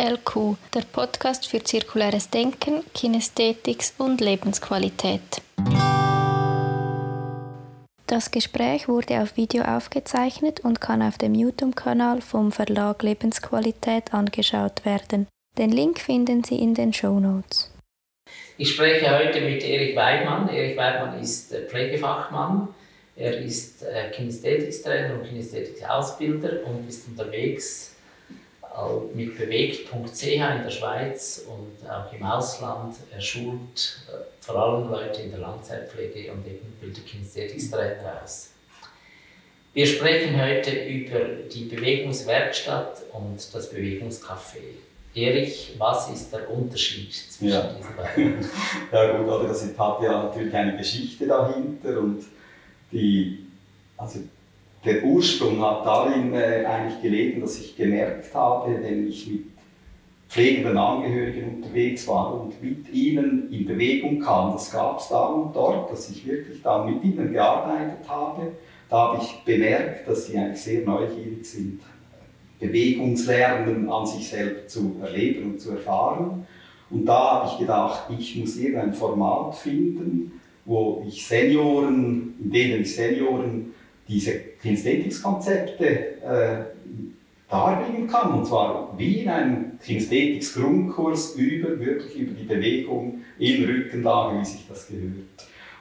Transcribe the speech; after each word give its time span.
LQ, 0.00 0.56
der 0.72 0.80
Podcast 0.90 1.46
für 1.46 1.62
zirkuläres 1.62 2.30
Denken, 2.30 2.82
Kinästhetik 2.94 3.84
und 3.98 4.22
Lebensqualität. 4.22 5.20
Das 8.06 8.30
Gespräch 8.30 8.88
wurde 8.88 9.20
auf 9.20 9.36
Video 9.36 9.62
aufgezeichnet 9.62 10.60
und 10.60 10.80
kann 10.80 11.02
auf 11.02 11.18
dem 11.18 11.34
YouTube-Kanal 11.34 12.22
vom 12.22 12.50
Verlag 12.50 13.02
Lebensqualität 13.02 14.14
angeschaut 14.14 14.86
werden. 14.86 15.26
Den 15.58 15.70
Link 15.70 16.00
finden 16.00 16.44
Sie 16.44 16.58
in 16.58 16.74
den 16.74 16.94
Show 16.94 17.20
Notes. 17.20 17.70
Ich 18.56 18.72
spreche 18.72 19.14
heute 19.14 19.42
mit 19.42 19.62
Erich 19.62 19.94
Weidmann. 19.94 20.48
Erich 20.48 20.78
Weidmann 20.78 21.20
ist 21.20 21.54
Pflegefachmann. 21.68 22.68
Er 23.16 23.38
ist 23.38 23.84
Kinästhetikstrainer 24.12 25.16
und 25.16 25.28
Kinästhetik-Ausbilder 25.28 26.64
und 26.64 26.88
ist 26.88 27.06
unterwegs 27.06 27.89
mit 29.14 29.36
bewegt.ch 29.36 30.22
in 30.22 30.38
der 30.38 30.70
Schweiz 30.70 31.44
und 31.48 31.88
auch 31.90 32.12
im 32.12 32.22
Ausland. 32.22 32.96
Er 33.12 33.20
schult 33.20 34.00
äh, 34.08 34.16
vor 34.40 34.56
allem 34.56 34.90
Leute 34.90 35.22
in 35.22 35.30
der 35.30 35.40
Langzeitpflege 35.40 36.32
und 36.32 36.46
eben 36.46 36.72
bildet 36.80 37.06
Kinästhetikstrainer 37.06 38.22
aus. 38.22 38.50
Wir 39.72 39.86
sprechen 39.86 40.40
heute 40.40 40.72
über 40.72 41.20
die 41.52 41.64
Bewegungswerkstatt 41.66 43.02
und 43.12 43.38
das 43.52 43.72
Bewegungscafé. 43.72 44.58
Erich, 45.14 45.74
was 45.78 46.10
ist 46.10 46.32
der 46.32 46.48
Unterschied 46.50 47.12
zwischen 47.12 47.52
ja. 47.52 47.72
diesen 47.72 47.96
beiden? 47.96 48.48
ja 48.92 49.16
gut, 49.16 49.28
also 49.28 49.46
das 49.48 49.78
hat 49.78 50.02
ja 50.02 50.24
natürlich 50.24 50.54
eine 50.54 50.76
Geschichte 50.76 51.26
dahinter 51.26 51.98
und 51.98 52.24
die, 52.92 53.46
also 53.96 54.20
der 54.84 55.04
Ursprung 55.04 55.60
hat 55.60 55.84
darin 55.84 56.32
äh, 56.32 56.64
eigentlich 56.64 57.02
gelegen, 57.02 57.40
dass 57.40 57.60
ich 57.60 57.76
gemerkt 57.76 58.34
habe, 58.34 58.82
wenn 58.82 59.06
ich 59.08 59.26
mit 59.26 59.44
pflegenden 60.28 60.78
Angehörigen 60.78 61.56
unterwegs 61.56 62.06
war 62.06 62.40
und 62.40 62.62
mit 62.62 62.92
ihnen 62.92 63.52
in 63.52 63.66
Bewegung 63.66 64.20
kam, 64.20 64.52
das 64.52 64.70
gab 64.70 65.00
es 65.00 65.08
da 65.08 65.24
und 65.26 65.54
dort, 65.54 65.90
dass 65.90 66.08
ich 66.08 66.26
wirklich 66.26 66.62
dann 66.62 66.94
mit 66.94 67.04
ihnen 67.04 67.32
gearbeitet 67.32 68.08
habe, 68.08 68.52
da 68.88 68.96
habe 68.96 69.22
ich 69.22 69.44
bemerkt, 69.44 70.08
dass 70.08 70.26
sie 70.26 70.38
eigentlich 70.38 70.60
sehr 70.60 70.82
neugierig 70.82 71.44
sind, 71.44 71.80
Bewegungslernen 72.60 73.88
an 73.88 74.06
sich 74.06 74.28
selbst 74.28 74.70
zu 74.70 74.96
erleben 75.02 75.52
und 75.52 75.60
zu 75.60 75.70
erfahren. 75.70 76.46
Und 76.90 77.06
da 77.06 77.32
habe 77.32 77.50
ich 77.50 77.58
gedacht, 77.58 78.04
ich 78.16 78.36
muss 78.36 78.56
irgendein 78.56 78.92
Format 78.92 79.54
finden, 79.56 80.40
wo 80.64 81.04
ich 81.06 81.26
Senioren, 81.26 82.34
in 82.40 82.50
denen 82.50 82.82
ich 82.82 82.94
Senioren 82.94 83.72
diese 84.08 84.39
Kinesthetics-Konzepte 84.62 85.86
äh, 86.22 86.64
darbringen 87.48 88.06
kann. 88.08 88.32
Und 88.32 88.46
zwar 88.46 88.94
wie 88.96 89.20
in 89.20 89.28
einem 89.28 89.78
Kinesthetics-Grundkurs 89.84 91.34
über, 91.34 91.78
wirklich 91.78 92.16
über 92.16 92.32
die 92.32 92.44
Bewegung 92.44 93.20
in 93.38 93.64
Rückenlage, 93.64 94.40
wie 94.40 94.44
sich 94.44 94.66
das 94.68 94.88
gehört. 94.88 95.14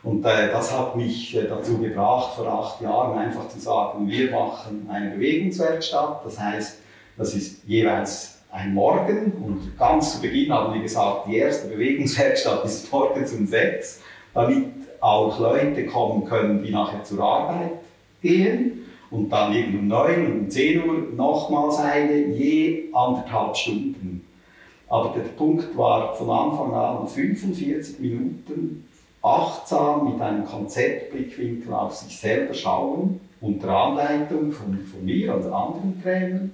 Und 0.02 0.26
äh, 0.26 0.50
das 0.50 0.78
hat 0.78 0.96
mich 0.96 1.36
äh, 1.36 1.48
dazu 1.48 1.78
gebracht, 1.78 2.36
vor 2.36 2.48
acht 2.48 2.82
Jahren 2.82 3.18
einfach 3.18 3.50
zu 3.50 3.60
sagen, 3.60 4.08
wir 4.08 4.32
machen 4.32 4.88
eine 4.90 5.12
Bewegungswerkstatt. 5.12 6.22
Das 6.26 6.40
heißt, 6.40 6.80
das 7.18 7.36
ist 7.36 7.64
jeweils 7.68 8.40
ein 8.52 8.74
Morgen 8.74 9.34
und 9.46 9.78
ganz 9.78 10.16
zu 10.16 10.22
Beginn 10.22 10.52
haben 10.52 10.74
wir 10.74 10.82
gesagt, 10.82 11.28
die 11.28 11.38
erste 11.38 11.68
Bewegungswerkstatt 11.68 12.66
ist 12.66 12.92
morgens 12.92 13.34
um 13.34 13.46
sechs, 13.46 14.02
damit 14.34 14.68
auch 15.02 15.40
Leute 15.40 15.86
kommen 15.86 16.26
können, 16.26 16.64
die 16.64 16.72
nachher 16.72 17.04
zur 17.04 17.22
Arbeit 17.22 17.72
gehen 18.22 18.86
und 19.12 19.30
dann 19.30 19.54
eben 19.54 19.80
um 19.80 19.88
9 19.88 20.26
und 20.26 20.40
um 20.42 20.50
10 20.50 20.88
Uhr 20.88 21.08
nochmals 21.16 21.78
eine, 21.78 22.28
je 22.28 22.90
anderthalb 22.94 23.56
Stunden. 23.56 24.26
Aber 24.88 25.14
der 25.16 25.22
Punkt 25.22 25.78
war 25.78 26.16
von 26.16 26.30
Anfang 26.30 26.74
an 26.74 27.08
45 27.08 28.00
Minuten 28.00 28.86
achtsam 29.22 30.12
mit 30.12 30.22
einem 30.22 30.46
Konzeptblickwinkel 30.46 31.74
auf 31.74 31.96
sich 31.96 32.18
selber 32.18 32.54
schauen, 32.54 33.20
unter 33.42 33.70
Anleitung 33.70 34.52
von, 34.52 34.80
von 34.80 35.06
mir 35.06 35.36
und 35.36 35.46
anderen 35.46 36.02
Trainern 36.02 36.52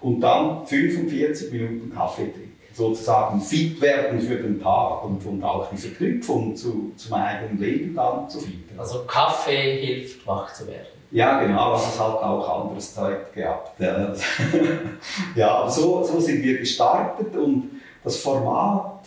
und 0.00 0.20
dann 0.20 0.66
45 0.66 1.52
Minuten 1.52 1.92
Kaffee 1.94 2.24
trinken. 2.24 2.52
Sozusagen 2.72 3.40
fit 3.40 3.80
werden 3.80 4.20
für 4.20 4.36
den 4.36 4.60
Tag 4.60 5.04
und, 5.04 5.24
und 5.24 5.42
auch 5.42 5.70
die 5.70 5.78
Verknüpfung 5.78 6.54
zu, 6.54 6.92
zum 6.96 7.14
eigenen 7.14 7.58
Leben 7.58 7.94
dann 7.94 8.28
zu 8.28 8.40
finden. 8.40 8.78
Also 8.78 9.04
Kaffee 9.06 9.78
hilft, 9.80 10.26
wach 10.26 10.52
zu 10.52 10.66
werden. 10.66 10.95
Ja, 11.10 11.40
genau, 11.40 11.60
aber 11.60 11.76
es 11.76 11.98
hat 11.98 12.22
auch 12.22 12.62
anderes 12.62 12.94
Zeug 12.94 13.32
gehabt. 13.32 13.80
Ja, 15.34 15.58
aber 15.58 15.70
so, 15.70 16.02
so 16.02 16.20
sind 16.20 16.42
wir 16.42 16.58
gestartet 16.58 17.36
und 17.36 17.70
das 18.02 18.16
Format, 18.16 19.00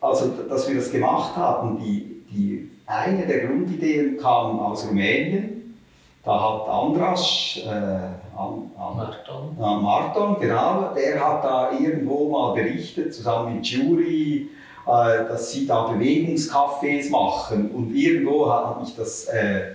also 0.00 0.28
dass 0.48 0.68
wir 0.68 0.76
das 0.76 0.90
gemacht 0.90 1.36
haben, 1.36 1.78
die, 1.78 2.24
die, 2.30 2.70
eine 2.86 3.26
der 3.26 3.46
Grundideen 3.46 4.16
kam 4.18 4.58
aus 4.60 4.86
Rumänien. 4.88 5.76
Da 6.24 6.32
hat 6.40 6.68
Andras, 6.68 7.58
äh, 7.64 7.68
An, 7.68 8.70
An, 8.76 8.96
Marton. 8.96 9.56
Äh, 9.58 9.82
Marton, 9.82 10.36
genau, 10.40 10.92
der 10.94 11.20
hat 11.20 11.44
da 11.44 11.72
irgendwo 11.72 12.28
mal 12.28 12.54
berichtet, 12.54 13.14
zusammen 13.14 13.56
mit 13.56 13.66
Jury, 13.66 14.48
äh, 14.86 15.28
dass 15.28 15.52
sie 15.52 15.66
da 15.66 15.86
Bewegungscafés 15.86 17.10
machen. 17.10 17.70
Und 17.70 17.94
irgendwo 17.94 18.52
hat 18.52 18.80
mich 18.80 18.94
das 18.94 19.24
äh, 19.26 19.72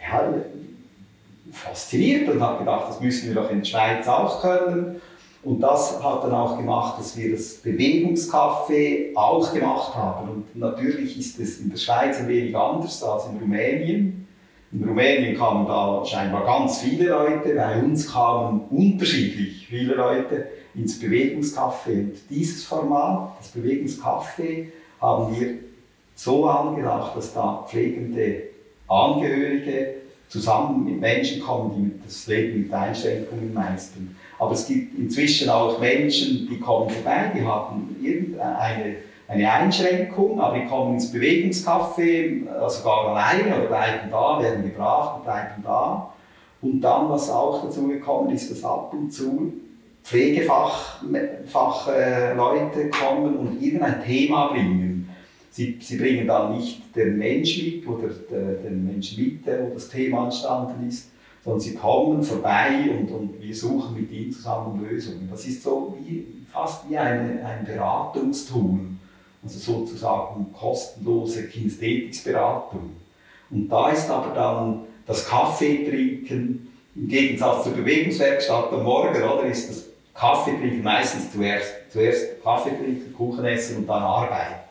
ja, 0.00 0.34
fasziniert 1.54 2.28
und 2.28 2.40
habe 2.40 2.58
gedacht, 2.58 2.88
das 2.88 3.00
müssen 3.00 3.28
wir 3.28 3.34
doch 3.34 3.50
in 3.50 3.58
der 3.58 3.64
Schweiz 3.64 4.06
auch 4.08 4.42
können. 4.42 5.00
Und 5.42 5.60
das 5.60 6.02
hat 6.02 6.24
dann 6.24 6.32
auch 6.32 6.56
gemacht, 6.56 6.98
dass 6.98 7.16
wir 7.16 7.32
das 7.32 7.62
Bewegungscafé 7.62 9.14
auch 9.14 9.52
gemacht 9.52 9.94
haben. 9.94 10.30
Und 10.30 10.56
natürlich 10.56 11.18
ist 11.18 11.38
es 11.38 11.60
in 11.60 11.70
der 11.70 11.76
Schweiz 11.76 12.18
ein 12.18 12.28
wenig 12.28 12.56
anders 12.56 13.02
als 13.02 13.26
in 13.26 13.38
Rumänien. 13.38 14.26
In 14.72 14.82
Rumänien 14.82 15.36
kamen 15.36 15.66
da 15.66 16.02
scheinbar 16.04 16.44
ganz 16.44 16.80
viele 16.80 17.10
Leute, 17.10 17.54
bei 17.54 17.80
uns 17.80 18.10
kamen 18.10 18.62
unterschiedlich 18.70 19.66
viele 19.68 19.94
Leute 19.94 20.46
ins 20.74 21.00
Bewegungscafé. 21.00 21.90
Und 21.90 22.14
dieses 22.30 22.64
Format, 22.64 23.32
das 23.38 23.54
Bewegungscafé, 23.54 24.68
haben 25.00 25.38
wir 25.38 25.58
so 26.14 26.46
angedacht, 26.46 27.16
dass 27.16 27.34
da 27.34 27.64
pflegende 27.68 28.44
Angehörige 28.88 29.93
zusammen 30.34 30.84
mit 30.84 31.00
Menschen 31.00 31.40
kommen, 31.40 31.72
die 31.76 31.92
das 32.04 32.26
Leben 32.26 32.62
mit 32.62 32.72
Einschränkungen 32.72 33.54
meistern. 33.54 34.16
Aber 34.36 34.50
es 34.50 34.66
gibt 34.66 34.98
inzwischen 34.98 35.48
auch 35.48 35.78
Menschen, 35.78 36.48
die 36.50 36.58
kommen 36.58 36.90
vorbei, 36.90 37.30
die 37.32 37.42
haben 37.42 37.94
irgendeine 38.02 38.96
eine 39.26 39.50
Einschränkung, 39.50 40.38
aber 40.38 40.58
die 40.58 40.66
kommen 40.66 40.92
ins 40.94 41.10
Bewegungscafé, 41.12 42.46
also 42.48 42.84
gar 42.84 43.08
alleine 43.08 43.56
oder 43.56 43.68
bleiben 43.68 44.10
da, 44.10 44.38
werden 44.42 44.64
gebracht 44.64 45.16
und 45.16 45.24
bleiben 45.24 45.62
da. 45.62 46.12
Und 46.60 46.82
dann, 46.82 47.08
was 47.08 47.30
auch 47.30 47.64
dazu 47.64 47.88
gekommen 47.88 48.34
ist, 48.34 48.50
dass 48.50 48.62
ab 48.64 48.92
und 48.92 49.10
zu 49.10 49.54
Pflegefachleute 50.02 52.82
äh, 52.82 52.90
kommen 52.90 53.36
und 53.36 53.62
irgendein 53.62 54.04
Thema 54.04 54.48
bringen 54.48 54.93
Sie, 55.54 55.78
sie 55.80 55.98
bringen 55.98 56.26
dann 56.26 56.56
nicht 56.56 56.96
den 56.96 57.16
Mensch 57.16 57.62
mit 57.62 57.86
oder 57.86 58.08
den 58.08 58.84
Menschen 58.84 59.22
mit, 59.22 59.46
wo 59.46 59.72
das 59.72 59.88
Thema 59.88 60.24
entstanden 60.24 60.88
ist, 60.88 61.10
sondern 61.44 61.60
sie 61.60 61.76
kommen 61.76 62.24
vorbei 62.24 62.90
und, 62.90 63.08
und 63.12 63.40
wir 63.40 63.54
suchen 63.54 63.94
mit 63.94 64.10
ihnen 64.10 64.32
zusammen 64.32 64.84
Lösungen. 64.84 65.28
Das 65.30 65.46
ist 65.46 65.62
so 65.62 65.96
wie, 66.00 66.26
fast 66.52 66.90
wie 66.90 66.98
eine, 66.98 67.46
ein 67.46 67.64
Beratungstool, 67.64 68.80
also 69.44 69.58
sozusagen 69.60 70.52
kostenlose 70.52 71.46
Kinesthetiksberatung. 71.46 72.90
Und 73.48 73.68
da 73.68 73.90
ist 73.90 74.10
aber 74.10 74.34
dann 74.34 74.80
das 75.06 75.24
Kaffee 75.28 75.88
trinken, 75.88 76.66
im 76.96 77.06
Gegensatz 77.06 77.62
zur 77.62 77.74
Bewegungswerkstatt 77.74 78.72
am 78.72 78.82
Morgen, 78.82 79.22
oder, 79.22 79.44
ist 79.44 79.70
das 79.70 79.84
Kaffee 80.12 80.58
trinken 80.58 80.82
meistens 80.82 81.32
zuerst, 81.32 81.72
zuerst 81.90 82.42
Kaffee 82.42 82.70
trinken, 82.70 83.14
Kuchen 83.14 83.44
essen 83.44 83.76
und 83.76 83.86
dann 83.86 84.02
arbeiten. 84.02 84.63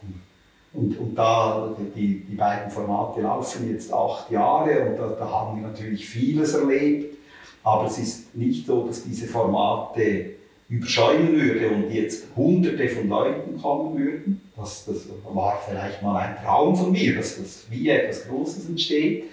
Und, 0.73 0.97
und 0.97 1.15
da, 1.15 1.75
die, 1.95 2.21
die 2.27 2.35
beiden 2.35 2.71
Formate 2.71 3.21
laufen 3.21 3.69
jetzt 3.69 3.93
acht 3.93 4.31
Jahre 4.31 4.87
und 4.87 4.97
da, 4.97 5.07
da 5.19 5.29
haben 5.29 5.61
wir 5.61 5.67
natürlich 5.67 6.07
vieles 6.07 6.55
erlebt. 6.55 7.17
Aber 7.63 7.85
es 7.85 7.99
ist 7.99 8.35
nicht 8.35 8.65
so, 8.65 8.85
dass 8.87 9.03
diese 9.03 9.27
Formate 9.27 10.31
überschäumen 10.69 11.33
würde 11.33 11.69
und 11.69 11.91
jetzt 11.91 12.25
hunderte 12.35 12.89
von 12.89 13.07
Leuten 13.07 13.61
kommen 13.61 13.97
würden. 13.97 14.41
Das, 14.57 14.85
das 14.85 15.07
war 15.31 15.61
vielleicht 15.67 16.01
mal 16.01 16.17
ein 16.17 16.43
Traum 16.43 16.75
von 16.75 16.91
mir, 16.91 17.15
dass 17.15 17.37
das 17.37 17.67
wie 17.69 17.89
etwas 17.89 18.27
Großes 18.27 18.67
entsteht. 18.69 19.25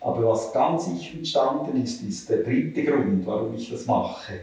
Aber 0.00 0.28
was 0.28 0.52
ganz 0.52 0.84
sicher 0.84 1.16
entstanden 1.16 1.82
ist, 1.82 2.02
ist 2.02 2.30
der 2.30 2.38
dritte 2.38 2.84
Grund, 2.84 3.26
warum 3.26 3.54
ich 3.54 3.70
das 3.70 3.86
mache. 3.86 4.34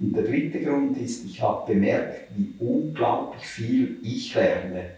Und 0.00 0.16
der 0.16 0.24
dritte 0.24 0.60
Grund 0.60 0.98
ist, 0.98 1.24
ich 1.24 1.40
habe 1.40 1.72
bemerkt, 1.72 2.30
wie 2.36 2.52
unglaublich 2.58 3.46
viel 3.46 3.98
ich 4.02 4.34
lerne 4.34 4.95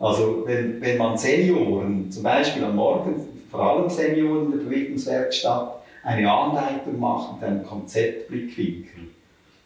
also 0.00 0.44
wenn, 0.46 0.80
wenn 0.80 0.96
man 0.96 1.16
Senioren, 1.16 2.10
zum 2.10 2.22
Beispiel 2.22 2.64
am 2.64 2.74
Morgen, 2.74 3.14
vor 3.50 3.60
allem 3.60 3.90
Senioren 3.90 4.46
in 4.46 4.58
der 4.58 4.64
Bewegungswerkstatt, 4.64 5.82
eine 6.02 6.32
Anleitung 6.32 6.98
macht 6.98 7.34
mit 7.34 7.44
einem 7.44 7.66
Konzeptblickwinkel, 7.66 9.08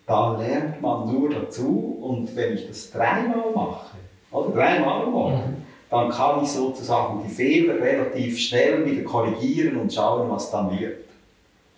dann 0.07 0.39
lernt 0.39 0.83
man 0.83 1.11
nur 1.11 1.31
dazu 1.31 1.99
und 2.03 2.35
wenn 2.35 2.55
ich 2.55 2.67
das 2.67 2.91
dreimal 2.91 3.53
mache, 3.55 3.97
oder 4.33 4.51
dreimal 4.51 5.05
im 5.05 5.13
Monat, 5.13 5.47
mhm. 5.47 5.57
dann 5.89 6.11
kann 6.11 6.43
ich 6.43 6.51
sozusagen 6.51 7.23
die 7.25 7.33
Fehler 7.33 7.81
relativ 7.81 8.39
schnell 8.39 8.85
wieder 8.85 9.05
korrigieren 9.05 9.77
und 9.77 9.93
schauen, 9.93 10.29
was 10.29 10.51
dann 10.51 10.77
wird. 10.79 11.05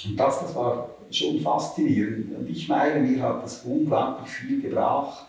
Und 0.04 0.16
das, 0.16 0.40
das 0.40 0.54
war 0.54 0.88
schon 1.10 1.40
faszinierend. 1.40 2.34
Und 2.36 2.48
ich 2.48 2.66
meine, 2.68 3.00
mir 3.00 3.22
hat 3.22 3.44
das 3.44 3.62
unglaublich 3.64 4.30
viel 4.30 4.62
gebracht, 4.62 5.25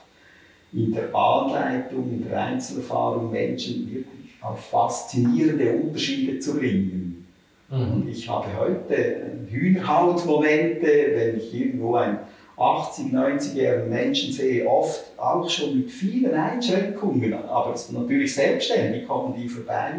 in 0.78 0.94
der 0.94 1.14
Anleitung, 1.14 2.08
in 2.12 2.30
der 2.30 2.40
Einzelerfahrung 2.40 3.32
Menschen 3.32 3.92
wirklich 3.92 4.32
auf 4.42 4.60
faszinierende 4.70 5.74
Unterschiede 5.74 6.40
zu 6.40 6.56
bringen. 6.56 7.28
Mhm. 7.70 7.94
Und 7.94 8.08
ich 8.08 8.30
habe 8.30 8.48
heute 8.58 9.32
Hühnerhautmomente, 9.50 10.88
wenn 11.16 11.38
ich 11.38 11.54
irgendwo 11.54 11.96
ein 11.96 12.20
80, 12.58 13.08
90-jährigen 13.08 13.90
Menschen 13.90 14.32
sehe, 14.32 14.68
oft 14.68 15.04
auch 15.18 15.50
schon 15.50 15.80
mit 15.80 15.92
vielen 15.92 16.34
Einschränkungen, 16.34 17.34
aber 17.34 17.76
natürlich 17.92 18.34
selbstständig 18.34 19.08
kommen 19.08 19.36
die 19.36 19.50
vorbei. 19.50 19.94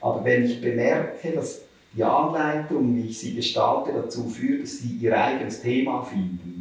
Aber 0.00 0.22
wenn 0.24 0.44
ich 0.44 0.60
bemerke, 0.60 1.32
dass 1.34 1.62
die 1.96 2.04
Anleitung, 2.04 2.94
wie 2.96 3.08
ich 3.08 3.18
sie 3.18 3.34
gestalte, 3.34 3.92
dazu 3.94 4.28
führt, 4.28 4.64
dass 4.64 4.78
sie 4.78 4.96
ihr 5.00 5.16
eigenes 5.16 5.62
Thema 5.62 6.02
finden. 6.02 6.53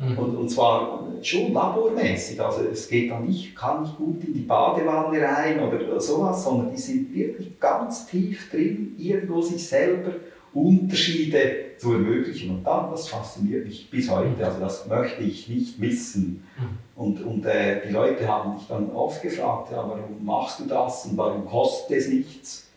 Mhm. 0.00 0.18
Und, 0.18 0.36
und 0.36 0.48
zwar 0.48 1.06
schon 1.22 1.52
labormäßig. 1.52 2.40
Also 2.40 2.62
es 2.64 2.88
geht 2.88 3.10
dann 3.10 3.26
nicht, 3.26 3.54
kann 3.54 3.82
nicht 3.82 3.96
gut 3.96 4.24
in 4.24 4.32
die 4.32 4.40
Badewanne 4.40 5.20
rein 5.20 5.60
oder 5.60 6.00
sowas, 6.00 6.42
sondern 6.42 6.70
die 6.70 6.80
sind 6.80 7.14
wirklich 7.14 7.60
ganz 7.60 8.06
tief 8.06 8.50
drin, 8.50 8.94
irgendwo 8.98 9.42
sich 9.42 9.68
selber 9.68 10.12
Unterschiede 10.54 11.76
zu 11.78 11.92
ermöglichen. 11.92 12.50
Und 12.50 12.64
dann, 12.64 12.90
das 12.90 13.08
fasziniert 13.08 13.66
mich 13.66 13.90
bis 13.90 14.10
heute, 14.10 14.44
also 14.44 14.58
das 14.58 14.86
möchte 14.88 15.22
ich 15.22 15.48
nicht 15.48 15.78
missen. 15.78 16.44
Mhm. 16.58 16.78
Und, 16.96 17.22
und 17.22 17.46
äh, 17.46 17.86
die 17.86 17.92
Leute 17.92 18.26
haben 18.26 18.54
mich 18.54 18.66
dann 18.68 18.90
oft 18.90 19.22
gefragt, 19.22 19.70
ja, 19.70 19.78
warum 19.78 20.24
machst 20.24 20.60
du 20.60 20.64
das 20.64 21.06
und 21.06 21.16
warum 21.16 21.46
kostet 21.46 21.98
es 21.98 22.08
nichts? 22.08 22.70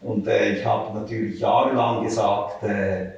Und 0.00 0.28
äh, 0.28 0.58
ich 0.58 0.64
habe 0.64 0.96
natürlich 0.96 1.40
jahrelang 1.40 2.04
gesagt, 2.04 2.62
äh, 2.62 3.02
äh, 3.04 3.10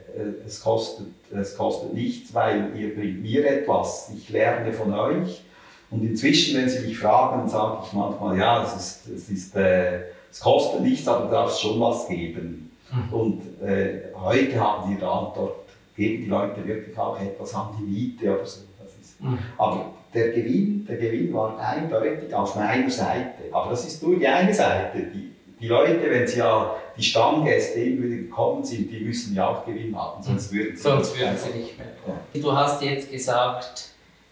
es, 0.47 0.61
kostet, 0.61 1.07
es 1.33 1.57
kostet 1.57 1.95
nichts, 1.95 2.35
weil 2.35 2.71
ihr 2.77 2.95
bringt 2.95 3.23
mir 3.23 3.47
etwas, 3.49 4.11
ich 4.17 4.29
lerne 4.31 4.73
von 4.73 4.93
euch. 4.93 5.43
Und 5.91 6.05
inzwischen, 6.05 6.57
wenn 6.57 6.69
Sie 6.69 6.87
mich 6.87 6.99
fragen, 6.99 7.49
sage 7.49 7.79
ich 7.85 7.93
manchmal, 7.93 8.39
ja, 8.39 8.63
es, 8.63 8.77
ist, 8.77 9.09
es, 9.09 9.29
ist, 9.29 9.57
äh, 9.57 10.03
es 10.31 10.41
kostet 10.41 10.83
nichts, 10.83 11.09
aber 11.09 11.27
du 11.27 11.33
darfst 11.33 11.61
schon 11.61 11.81
was 11.81 12.07
geben. 12.07 12.71
Mhm. 12.93 13.15
Und 13.15 13.43
äh, 13.63 14.03
heute 14.15 14.61
haben 14.61 14.97
die 14.97 15.03
Antwort, 15.03 15.57
geben 15.97 16.25
die 16.25 16.31
Leute 16.31 16.67
wirklich 16.67 16.97
auch 16.97 17.21
etwas 17.21 17.55
an 17.55 17.71
die 17.79 17.85
Miete 17.85 18.35
oder 18.35 18.47
so. 18.47 18.61
Das 18.79 18.91
ist, 19.01 19.21
mhm. 19.21 19.39
Aber 19.59 19.93
der 20.15 20.31
Gewinn, 20.31 20.87
der 20.87 20.97
Gewinn 20.97 21.33
war 21.33 21.59
eindeutig 21.59 22.33
auf 22.35 22.55
meiner 22.57 22.91
Seite. 22.91 23.45
Aber 23.53 23.71
das 23.71 23.87
ist 23.87 24.03
nur 24.03 24.17
die 24.17 24.27
eine 24.27 24.55
Seite. 24.55 24.99
Die, 24.99 25.31
die 25.61 25.69
Leute, 25.69 26.11
wenn 26.11 26.27
sie 26.27 26.39
ja 26.39 26.75
die 27.01 27.07
Stammgäste 27.07 27.81
immer 27.81 28.07
wieder 28.07 28.23
gekommen 28.23 28.65
sind, 28.65 28.91
die 28.91 29.01
müssen 29.01 29.35
ja 29.35 29.49
auch 29.49 29.65
Gewinn 29.65 29.97
haben, 29.97 30.23
sonst 30.23 30.53
würden 30.53 30.77
sie, 30.77 30.83
sonst 30.83 31.19
würden 31.19 31.37
sie 31.37 31.59
nicht 31.59 31.79
mehr. 31.79 31.89
Ja. 32.07 32.41
Du 32.41 32.53
hast 32.53 32.83
jetzt 32.83 33.11
gesagt, 33.11 33.91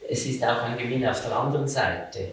es 0.09 0.27
ist 0.27 0.45
auch 0.45 0.63
ein 0.63 0.77
Gewinn 0.77 1.07
auf 1.07 1.21
der 1.23 1.37
anderen 1.37 1.67
Seite. 1.67 2.33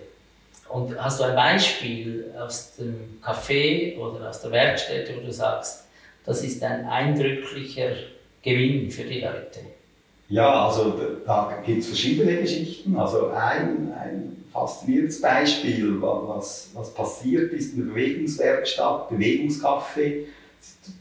Und 0.69 1.01
hast 1.01 1.19
du 1.19 1.25
ein 1.25 1.35
Beispiel 1.35 2.33
aus 2.37 2.75
dem 2.75 3.19
Café 3.23 3.97
oder 3.97 4.29
aus 4.29 4.41
der 4.41 4.51
Werkstätte, 4.51 5.15
wo 5.15 5.25
du 5.25 5.31
sagst, 5.31 5.85
das 6.25 6.43
ist 6.43 6.61
ein 6.63 6.85
eindrücklicher 6.85 7.91
Gewinn 8.41 8.89
für 8.89 9.03
die 9.03 9.21
Leute. 9.21 9.59
Ja, 10.27 10.67
also 10.67 10.99
da 11.25 11.61
gibt 11.65 11.81
es 11.81 11.87
verschiedene 11.87 12.37
Geschichten. 12.37 12.97
Also 12.97 13.27
ein, 13.29 13.93
ein 13.93 14.44
faszinierendes 14.55 15.19
Beispiel, 15.19 16.01
was, 16.01 16.69
was 16.73 16.93
passiert 16.93 17.51
ist 17.51 17.73
in 17.73 17.85
der 17.85 17.93
Bewegungswerkstatt, 17.93 19.11
Bewegungscafé. 19.11 20.23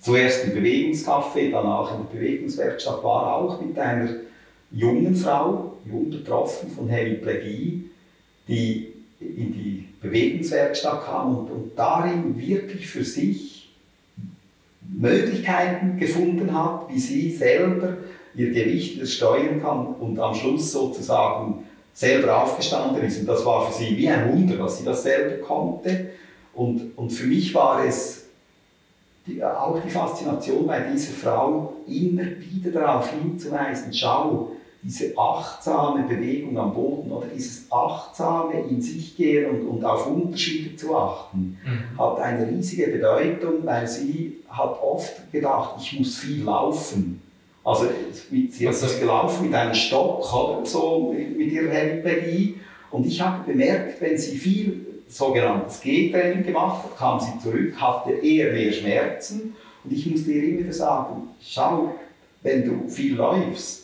Zuerst 0.01 0.45
im 0.45 0.55
Bewegungscafé, 0.55 1.53
danach 1.53 1.93
in 1.93 2.06
der 2.06 2.19
Bewegungswerkstatt, 2.19 3.03
war 3.05 3.37
auch 3.37 3.61
mit 3.61 3.79
einer 3.79 4.09
jungen 4.73 5.15
Frau, 5.15 5.77
jung 5.89 6.11
betroffen 6.11 6.69
von 6.71 6.89
Hemiplegie, 6.89 7.91
die 8.49 8.93
in 9.21 9.53
die 9.53 9.89
Bewegungswerkstatt 10.03 11.05
kam 11.05 11.39
und, 11.39 11.50
und 11.50 11.79
darin 11.79 12.37
wirklich 12.37 12.89
für 12.89 13.05
sich 13.05 13.73
Möglichkeiten 14.83 15.97
gefunden 15.97 16.53
hat, 16.53 16.89
wie 16.91 16.99
sie 16.99 17.31
selber 17.31 17.99
ihr 18.35 18.50
Gewicht 18.50 19.07
steuern 19.07 19.62
kann 19.62 19.87
und 19.87 20.19
am 20.19 20.35
Schluss 20.35 20.73
sozusagen 20.73 21.65
selber 21.94 22.43
aufgestanden 22.43 23.02
ist. 23.05 23.20
Und 23.20 23.26
das 23.26 23.46
war 23.46 23.70
für 23.70 23.79
sie 23.79 23.96
wie 23.96 24.08
ein 24.08 24.32
Wunder, 24.32 24.56
dass 24.56 24.79
sie 24.79 24.85
das 24.85 25.05
selber 25.05 25.37
konnte. 25.37 26.11
Und, 26.52 26.99
und 26.99 27.11
für 27.11 27.26
mich 27.26 27.55
war 27.55 27.85
es 27.85 28.26
die, 29.26 29.43
auch 29.43 29.81
die 29.81 29.91
Faszination 29.91 30.67
bei 30.67 30.81
dieser 30.81 31.12
Frau, 31.12 31.76
immer 31.87 32.25
wieder 32.38 32.70
darauf 32.70 33.11
hinzuweisen, 33.11 33.93
schau, 33.93 34.50
diese 34.82 35.17
achtsame 35.17 36.02
Bewegung 36.06 36.58
am 36.58 36.75
Boden 36.75 37.11
oder 37.11 37.26
dieses 37.35 37.73
achtsame 37.73 38.61
in 38.69 38.82
sich 38.82 39.17
gehen 39.17 39.49
und, 39.49 39.67
und 39.67 39.85
auf 39.85 40.06
Unterschiede 40.06 40.76
zu 40.76 40.94
achten, 40.94 41.56
mhm. 41.64 41.99
hat 41.99 42.19
eine 42.19 42.47
riesige 42.47 42.88
Bedeutung, 42.88 43.64
weil 43.64 43.88
sie 43.88 44.43
hat 44.47 44.79
oft 44.82 45.32
gedacht, 45.32 45.76
ich 45.81 45.99
muss 45.99 46.19
viel 46.19 46.44
laufen. 46.44 47.23
Also 47.64 47.87
sie 48.28 48.69
hat 48.69 48.75
also, 48.75 49.00
gelaufen 49.00 49.46
mit 49.46 49.55
einem 49.55 49.75
Stock 49.75 50.32
oder? 50.34 50.66
So 50.66 51.14
mit 51.14 51.50
ihrer 51.50 51.72
Hemiplegie 51.72 52.61
und 52.90 53.06
ich 53.06 53.20
habe 53.20 53.50
bemerkt, 53.50 54.00
wenn 54.00 54.16
sie 54.16 54.37
viel 54.37 54.87
sogenanntes 55.08 55.81
G-Training 55.81 56.44
gemacht 56.44 56.84
hat, 56.84 56.96
kam 56.96 57.20
sie 57.20 57.38
zurück, 57.43 57.75
hatte 57.76 58.12
eher 58.12 58.52
mehr 58.52 58.72
Schmerzen. 58.72 59.56
Und 59.82 59.93
ich 59.93 60.06
musste 60.06 60.31
ihr 60.32 60.44
immer 60.44 60.61
wieder 60.61 60.72
sagen, 60.72 61.28
schau, 61.40 61.94
wenn 62.43 62.64
du 62.64 62.88
viel 62.88 63.16
läufst, 63.16 63.84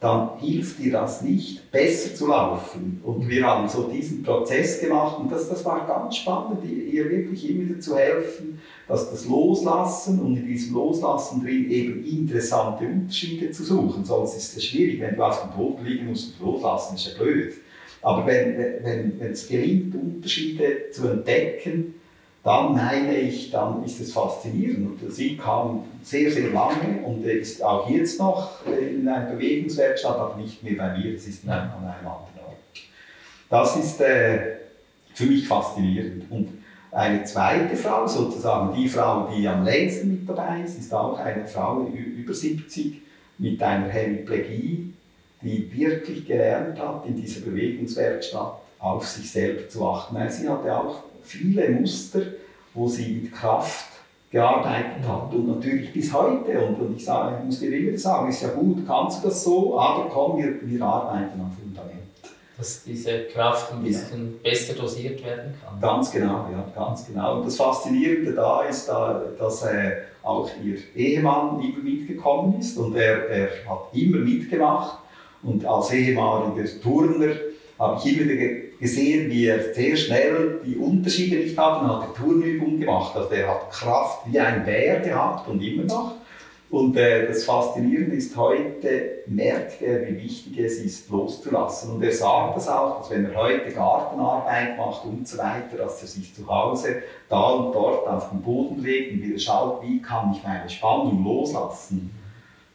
dann 0.00 0.38
hilft 0.38 0.78
dir 0.78 0.92
das 0.92 1.20
nicht, 1.20 1.70
besser 1.70 2.14
zu 2.14 2.28
laufen. 2.28 3.02
Und 3.04 3.28
wir 3.28 3.44
haben 3.44 3.68
so 3.68 3.82
diesen 3.82 4.22
Prozess 4.22 4.80
gemacht 4.80 5.18
und 5.20 5.30
das, 5.30 5.50
das 5.50 5.62
war 5.66 5.86
ganz 5.86 6.16
spannend, 6.16 6.64
ihr 6.64 7.10
wirklich 7.10 7.50
immer 7.50 7.68
wieder 7.68 7.80
zu 7.80 7.96
helfen, 7.96 8.58
dass 8.88 9.10
das 9.10 9.26
Loslassen 9.26 10.18
und 10.20 10.36
in 10.38 10.46
diesem 10.46 10.74
Loslassen 10.74 11.44
drin 11.44 11.70
eben 11.70 12.02
interessante 12.02 12.86
Unterschiede 12.86 13.50
zu 13.50 13.62
suchen. 13.62 14.02
Sonst 14.02 14.36
ist 14.36 14.56
es 14.56 14.64
schwierig, 14.64 15.00
wenn 15.00 15.16
du 15.16 15.22
auf 15.22 15.42
dem 15.42 15.50
Boden 15.50 15.84
liegen 15.84 16.06
musst 16.06 16.40
und 16.40 16.46
loslassen, 16.46 16.94
ist 16.94 17.06
ja 17.06 17.22
blöd. 17.22 17.52
Aber 18.00 18.26
wenn, 18.26 18.56
wenn, 18.56 19.20
wenn 19.20 19.32
es 19.32 19.46
gelingt, 19.46 19.94
Unterschiede 19.94 20.90
zu 20.92 21.08
entdecken, 21.08 21.99
dann 22.42 22.74
meine 22.74 23.16
ich, 23.16 23.50
dann 23.50 23.84
ist 23.84 24.00
es 24.00 24.12
faszinierend. 24.12 25.02
Und 25.02 25.12
sie 25.12 25.36
kam 25.36 25.84
sehr, 26.02 26.30
sehr 26.30 26.50
lange 26.50 27.02
und 27.04 27.24
ist 27.24 27.62
auch 27.62 27.88
jetzt 27.88 28.18
noch 28.18 28.66
in 28.66 29.06
einer 29.06 29.30
Bewegungswerkstatt, 29.30 30.16
aber 30.16 30.36
nicht 30.36 30.62
mehr 30.62 30.74
bei 30.76 30.96
mir, 30.96 31.14
es 31.14 31.26
ist 31.26 31.44
an 31.44 31.52
einem 31.52 31.72
anderen 31.84 32.06
Ort. 32.06 32.28
Das 33.50 33.76
ist 33.76 34.00
äh, 34.00 34.56
für 35.12 35.26
mich 35.26 35.46
faszinierend. 35.46 36.30
Und 36.30 36.48
eine 36.92 37.24
zweite 37.24 37.76
Frau, 37.76 38.06
sozusagen 38.06 38.74
die 38.74 38.88
Frau, 38.88 39.28
die 39.28 39.46
am 39.46 39.64
längsten 39.64 40.08
mit 40.08 40.28
dabei 40.28 40.62
ist, 40.64 40.78
ist 40.78 40.94
auch 40.94 41.18
eine 41.18 41.46
Frau 41.46 41.86
über 41.86 42.32
70 42.32 43.02
mit 43.38 43.62
einer 43.62 43.88
Hemiplegie, 43.88 44.92
die 45.42 45.72
wirklich 45.72 46.26
gelernt 46.26 46.78
hat, 46.78 47.06
in 47.06 47.16
dieser 47.16 47.40
Bewegungswerkstatt 47.42 48.54
auf 48.78 49.06
sich 49.06 49.30
selber 49.30 49.68
zu 49.68 49.86
achten. 49.86 50.16
Sie 50.30 50.48
hatte 50.48 50.76
auch 50.76 51.02
viele 51.30 51.70
Muster, 51.70 52.22
wo 52.74 52.88
sie 52.88 53.20
mit 53.22 53.32
Kraft 53.32 53.86
gearbeitet 54.30 55.06
hat 55.06 55.32
und 55.34 55.48
natürlich 55.48 55.92
bis 55.92 56.12
heute. 56.12 56.60
Und, 56.60 56.80
und 56.80 56.96
ich, 56.96 57.04
sage, 57.04 57.36
ich 57.38 57.44
muss 57.44 57.60
dir 57.60 57.76
immer 57.76 57.98
sagen, 57.98 58.28
ist 58.28 58.42
ja 58.42 58.48
gut, 58.48 58.86
kannst 58.86 59.22
du 59.22 59.28
das 59.28 59.42
so, 59.42 59.78
aber 59.78 60.08
komm, 60.08 60.38
wir, 60.38 60.54
wir 60.62 60.84
arbeiten 60.84 61.40
am 61.40 61.50
Fundament. 61.50 62.00
Dass 62.56 62.84
diese 62.84 63.24
Kraft 63.24 63.72
ein 63.72 63.82
bisschen 63.82 64.34
ja. 64.42 64.50
besser 64.50 64.74
dosiert 64.74 65.24
werden 65.24 65.54
kann. 65.64 65.80
Ganz 65.80 66.10
genau, 66.10 66.46
ja, 66.52 66.64
ganz 66.74 67.06
genau. 67.06 67.38
Und 67.38 67.46
das 67.46 67.56
Faszinierende 67.56 68.34
da 68.34 68.62
ist, 68.62 68.88
da, 68.88 69.22
dass 69.38 69.64
äh, 69.64 69.92
auch 70.22 70.50
ihr 70.62 70.76
Ehemann 70.94 71.60
immer 71.60 71.82
mitgekommen 71.82 72.60
ist 72.60 72.76
und 72.76 72.94
er, 72.96 73.28
er 73.28 73.48
hat 73.68 73.88
immer 73.92 74.18
mitgemacht. 74.18 74.98
Und 75.42 75.64
als 75.64 75.90
ehemaliger 75.90 76.68
Turner 76.82 77.34
habe 77.78 77.98
ich 78.04 78.20
immer 78.20 78.30
gesehen, 78.80 79.30
wie 79.30 79.46
er 79.46 79.74
sehr 79.74 79.96
schnell 79.96 80.60
die 80.64 80.76
Unterschiede 80.76 81.36
nicht 81.36 81.56
hat 81.56 81.82
und 81.82 81.88
hat 81.88 82.08
die 82.08 82.22
Turnübung 82.22 82.80
gemacht. 82.80 83.14
Also 83.14 83.30
er 83.30 83.48
hat 83.48 83.70
Kraft 83.70 84.22
wie 84.26 84.40
ein 84.40 84.64
Bär 84.64 85.00
gehabt 85.00 85.48
und 85.48 85.62
immer 85.62 85.84
noch. 85.84 86.14
Und 86.70 86.96
äh, 86.96 87.26
das 87.26 87.44
Faszinierende 87.44 88.14
ist, 88.14 88.36
heute 88.36 89.24
merkt 89.26 89.82
er, 89.82 90.06
wie 90.06 90.22
wichtig 90.22 90.56
es 90.58 90.78
ist, 90.78 91.10
loszulassen. 91.10 91.96
Und 91.96 92.02
er 92.02 92.12
sagt 92.12 92.56
das 92.56 92.68
auch, 92.68 92.98
dass 92.98 93.10
wenn 93.10 93.24
er 93.24 93.34
heute 93.34 93.72
Gartenarbeit 93.72 94.78
macht 94.78 95.04
und 95.04 95.26
so 95.26 95.36
weiter, 95.38 95.76
dass 95.76 96.00
er 96.00 96.06
sich 96.06 96.32
zu 96.32 96.46
Hause 96.46 97.02
da 97.28 97.50
und 97.50 97.72
dort 97.72 98.06
auf 98.06 98.30
den 98.30 98.40
Boden 98.40 98.80
legt 98.82 99.12
und 99.12 99.22
wieder 99.22 99.38
schaut, 99.40 99.82
wie 99.82 100.00
kann 100.00 100.32
ich 100.32 100.44
meine 100.44 100.70
Spannung 100.70 101.24
loslassen. 101.24 102.12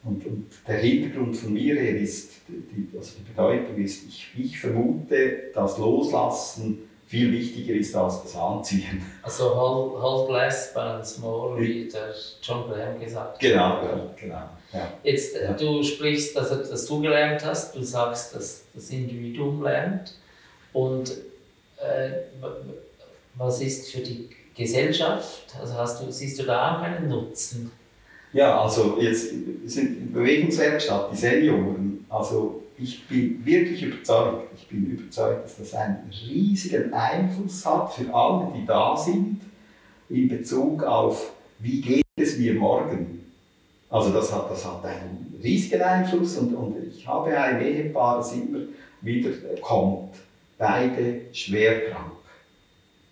Und, 0.06 0.26
und 0.26 0.46
der 0.68 0.78
Hintergrund 0.78 1.36
von 1.36 1.54
mir 1.54 1.76
her 1.76 1.98
ist, 1.98 2.32
die, 2.48 2.96
also 2.96 3.14
die 3.18 3.32
Bedeutung 3.32 3.76
ist, 3.84 4.08
ich, 4.08 4.28
ich 4.38 4.60
vermute, 4.60 5.52
das 5.54 5.80
Loslassen 5.80 6.88
viel 7.08 7.32
wichtiger 7.32 7.74
ist 7.74 7.96
als 7.96 8.24
das 8.24 8.36
Anziehen. 8.36 9.04
Also 9.24 9.56
hold, 9.56 10.02
hold 10.02 10.32
less, 10.32 10.74
balance 10.74 11.20
more, 11.20 11.60
wie 11.60 11.88
der 11.88 12.14
John 12.42 12.70
Graham 12.70 13.00
gesagt 13.00 13.34
hat. 13.34 13.40
Genau, 13.40 13.84
ja, 13.84 14.14
genau. 14.16 14.50
Ja. 14.74 14.94
Jetzt, 15.04 15.36
ja. 15.36 15.54
du 15.54 15.82
sprichst, 15.82 16.36
dass, 16.36 16.50
dass 16.50 16.86
du 16.86 17.02
gelernt 17.02 17.44
hast, 17.44 17.76
du 17.76 17.84
sagst, 17.84 18.36
dass 18.36 18.66
das 18.74 18.90
Individuum 18.92 19.64
lernt. 19.64 20.16
Und 20.74 21.12
äh, 21.78 22.12
was 23.36 23.62
ist 23.62 23.92
für 23.92 24.02
die 24.02 24.30
Gesellschaft? 24.56 25.56
Also 25.60 25.74
hast 25.74 26.02
du, 26.02 26.12
siehst 26.12 26.40
du 26.40 26.44
da 26.44 26.76
auch 26.76 26.82
einen 26.82 27.10
Nutzen? 27.10 27.72
Ja, 28.36 28.62
also 28.62 28.98
jetzt 29.00 29.30
sind 29.66 30.14
Bewegungswerkstatt, 30.14 31.10
die 31.10 31.16
Senioren, 31.16 32.06
also 32.10 32.64
ich 32.78 33.08
bin 33.08 33.46
wirklich 33.46 33.82
überzeugt, 33.82 34.50
ich 34.58 34.68
bin 34.68 34.88
überzeugt, 34.88 35.46
dass 35.46 35.58
das 35.58 35.74
einen 35.74 36.12
riesigen 36.12 36.94
Einfluss 36.94 37.66
hat 37.66 37.94
für 37.94 38.14
alle, 38.14 38.52
die 38.54 38.66
da 38.66 38.98
sind, 38.98 39.40
in 40.10 40.28
Bezug 40.28 40.84
auf, 40.84 41.32
wie 41.60 41.80
geht 41.80 42.04
es 42.18 42.38
mir 42.38 42.56
morgen. 42.56 43.24
Also 43.90 44.12
das 44.12 44.34
hat, 44.34 44.52
das 44.52 44.66
hat 44.66 44.84
einen 44.84 45.40
riesigen 45.42 45.82
Einfluss 45.82 46.38
und, 46.38 46.54
und 46.56 46.76
ich 46.94 47.08
habe 47.08 47.38
ein 47.38 47.62
Ehepaar, 47.62 48.18
das 48.18 48.34
immer 48.34 48.60
wieder 49.00 49.30
kommt, 49.62 50.14
beide 50.58 51.22
schwer 51.32 51.90
krank. 51.90 52.12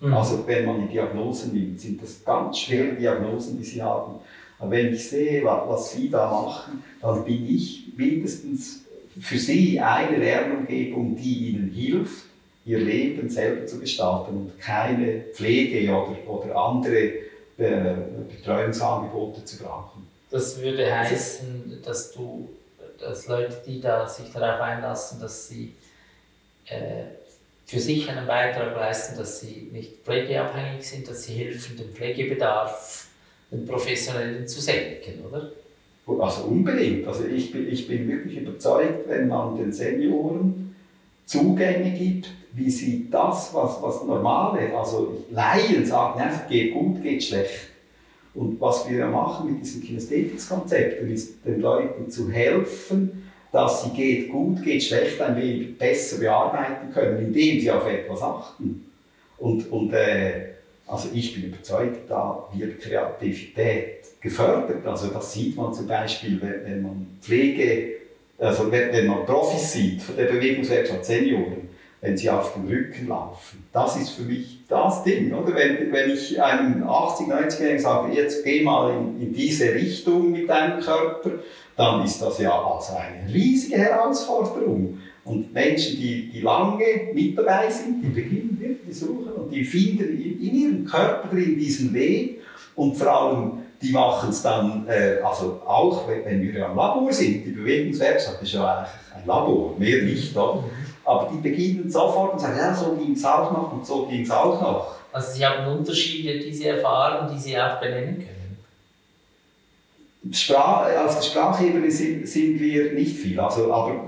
Mhm. 0.01 0.13
Also 0.13 0.45
wenn 0.45 0.65
man 0.65 0.81
die 0.81 0.91
Diagnosen 0.91 1.53
nimmt, 1.53 1.79
sind 1.79 2.01
das 2.01 2.25
ganz 2.25 2.59
schwere 2.59 2.95
Diagnosen, 2.95 3.57
die 3.57 3.63
sie 3.63 3.81
haben. 3.81 4.15
Aber 4.63 4.71
wenn 4.71 4.93
ich 4.93 5.09
sehe, 5.09 5.43
was 5.43 5.91
sie 5.91 6.09
da 6.09 6.31
machen, 6.31 6.83
dann 7.01 7.25
bin 7.25 7.53
ich 7.53 7.87
mindestens 7.97 8.85
für 9.19 9.37
sie 9.37 9.77
eine 9.77 10.15
Lernumgebung, 10.15 11.17
die 11.17 11.49
ihnen 11.49 11.69
hilft, 11.69 12.23
ihr 12.65 12.79
Leben 12.79 13.29
selber 13.29 13.65
zu 13.65 13.77
gestalten 13.79 14.37
und 14.37 14.59
keine 14.59 15.25
Pflege 15.33 15.91
oder, 15.91 16.15
oder 16.27 16.55
andere 16.55 16.97
äh, 17.57 17.95
Betreuungsangebote 18.37 19.43
zu 19.43 19.61
brauchen. 19.61 20.07
Das 20.31 20.61
würde 20.61 20.97
heißen, 20.97 21.81
dass 21.83 22.13
du, 22.13 22.47
dass 22.97 23.27
Leute, 23.27 23.61
die 23.67 23.81
da 23.81 24.07
sich 24.07 24.31
darauf 24.31 24.61
einlassen, 24.61 25.19
dass 25.19 25.49
sie 25.49 25.73
äh, 26.67 27.03
für 27.65 27.79
sich 27.81 28.09
einen 28.09 28.25
Beitrag 28.25 28.73
leisten, 28.77 29.17
dass 29.17 29.41
sie 29.41 29.69
nicht 29.73 30.05
pflegeabhängig 30.05 30.87
sind, 30.87 31.09
dass 31.09 31.23
sie 31.23 31.33
helfen, 31.33 31.75
den 31.75 31.89
Pflegebedarf, 31.89 33.09
den 33.53 33.65
professionellen 33.65 34.47
zu 34.47 34.59
senken, 34.59 35.23
oder? 35.29 35.51
Also 36.21 36.43
unbedingt. 36.43 37.07
Also 37.07 37.25
ich 37.25 37.51
bin, 37.51 37.71
ich 37.71 37.87
bin 37.87 38.07
wirklich 38.07 38.37
überzeugt, 38.37 39.07
wenn 39.07 39.27
man 39.27 39.57
den 39.57 39.71
Senioren 39.71 40.75
Zugänge 41.25 41.91
gibt, 41.91 42.29
wie 42.53 42.69
sie 42.69 43.07
das, 43.09 43.53
was, 43.53 43.81
was 43.81 44.03
Normale, 44.03 44.77
also 44.77 45.23
Laien 45.31 45.85
sagen, 45.85 46.19
einfach 46.19 46.47
geht 46.47 46.73
gut, 46.73 47.01
geht 47.01 47.23
schlecht. 47.23 47.69
Und 48.35 48.59
was 48.59 48.89
wir 48.89 49.05
machen 49.05 49.51
mit 49.51 49.61
diesen 49.61 49.81
Kinesthetics-Konzepten, 49.83 51.11
ist 51.11 51.45
den 51.45 51.61
Leuten 51.61 52.09
zu 52.09 52.29
helfen, 52.31 53.23
dass 53.51 53.83
sie 53.83 53.91
geht 53.91 54.29
gut, 54.29 54.63
geht 54.63 54.83
schlecht 54.83 55.21
ein 55.21 55.35
wenig 55.35 55.77
besser 55.77 56.17
bearbeiten 56.17 56.91
können, 56.91 57.19
indem 57.27 57.59
sie 57.59 57.71
auf 57.71 57.87
etwas 57.87 58.21
achten. 58.21 58.85
Und, 59.37 59.71
und 59.71 59.93
äh, 59.93 60.53
also 60.87 61.09
ich 61.13 61.33
bin 61.33 61.45
überzeugt, 61.45 62.09
da 62.09 62.47
wird 62.53 62.81
Kreativität 62.81 64.05
gefördert. 64.21 64.85
Also 64.85 65.07
das 65.07 65.33
sieht 65.33 65.55
man 65.55 65.73
zum 65.73 65.87
Beispiel, 65.87 66.41
wenn, 66.41 66.65
wenn 66.65 66.81
man 66.81 67.07
Pflege, 67.21 67.93
also 68.37 68.71
wenn, 68.71 68.91
wenn 68.91 69.07
man 69.07 69.25
Profis 69.25 69.71
sieht 69.71 70.01
von 70.01 70.15
der 70.15 70.25
Bewegungswerkstatt 70.25 71.05
Senioren, 71.05 71.69
wenn 72.03 72.17
sie 72.17 72.29
auf 72.29 72.53
dem 72.53 72.67
Rücken 72.67 73.07
laufen. 73.07 73.65
Das 73.71 73.95
ist 73.95 74.09
für 74.09 74.23
mich 74.23 74.59
das 74.67 75.03
Ding. 75.03 75.33
Oder? 75.33 75.55
Wenn, 75.55 75.89
wenn 75.93 76.11
ich 76.11 76.41
einem 76.41 76.83
80-, 76.83 77.29
90-Jährigen 77.29 77.79
sage, 77.79 78.13
jetzt 78.13 78.43
geh 78.43 78.61
mal 78.61 78.91
in, 78.91 79.21
in, 79.21 79.33
diese 79.33 79.73
Richtung 79.73 80.31
mit 80.31 80.49
deinem 80.49 80.81
Körper, 80.81 81.31
dann 81.77 82.03
ist 82.03 82.21
das 82.21 82.39
ja 82.39 82.51
also 82.51 82.93
eine 82.97 83.33
riesige 83.33 83.77
Herausforderung. 83.77 84.99
Und 85.25 85.53
Menschen, 85.53 85.97
die, 85.97 86.29
die 86.29 86.41
lange 86.41 86.83
mit 87.13 87.37
dabei 87.37 87.69
sind, 87.69 88.01
die 88.01 88.09
beginnen 88.09 88.57
wirklich 88.59 88.97
suchen 88.97 89.31
und 89.31 89.51
die 89.51 89.63
finden 89.63 90.21
in, 90.21 90.41
in 90.41 90.55
ihrem 90.55 90.85
Körper 90.85 91.29
drin 91.29 91.57
diesen 91.57 91.93
Weg 91.93 92.41
und 92.75 92.95
vor 92.95 93.07
allem 93.07 93.63
die 93.83 93.91
machen 93.91 94.29
es 94.29 94.41
dann, 94.41 94.87
äh, 94.87 95.17
also 95.23 95.61
auch 95.65 96.07
wenn 96.07 96.41
wir 96.41 96.53
ja 96.53 96.71
im 96.71 96.77
Labor 96.77 97.11
sind, 97.11 97.45
die 97.45 97.51
Bewegungswerkstatt 97.51 98.41
ist 98.41 98.53
ja 98.53 98.77
eigentlich 98.77 98.93
ein 99.13 99.27
Labor, 99.27 99.75
mehr 99.77 100.03
nicht. 100.03 100.35
Oder? 100.35 100.63
Aber 101.03 101.29
die 101.33 101.37
beginnen 101.49 101.89
sofort 101.89 102.33
und 102.33 102.39
sagen, 102.39 102.57
ja, 102.57 102.73
so 102.73 102.95
ging 102.95 103.11
es 103.11 103.25
auch 103.25 103.51
noch 103.51 103.73
und 103.73 103.85
so 103.85 104.05
ging 104.05 104.21
es 104.21 104.31
auch 104.31 104.61
noch. 104.61 104.95
Also 105.11 105.33
Sie 105.33 105.45
haben 105.45 105.77
Unterschiede, 105.77 106.39
die 106.39 106.53
Sie 106.53 106.65
erfahren, 106.65 107.29
die 107.33 107.39
Sie 107.39 107.59
auch 107.59 107.79
benennen 107.81 108.15
können? 108.15 108.33
Sprach, 110.31 110.87
auf 111.05 111.15
der 111.15 111.21
Sprachebene 111.21 111.91
sind, 111.91 112.25
sind 112.27 112.57
wir 112.59 112.93
nicht 112.93 113.17
viel, 113.17 113.37
also, 113.37 113.71
aber 113.73 114.05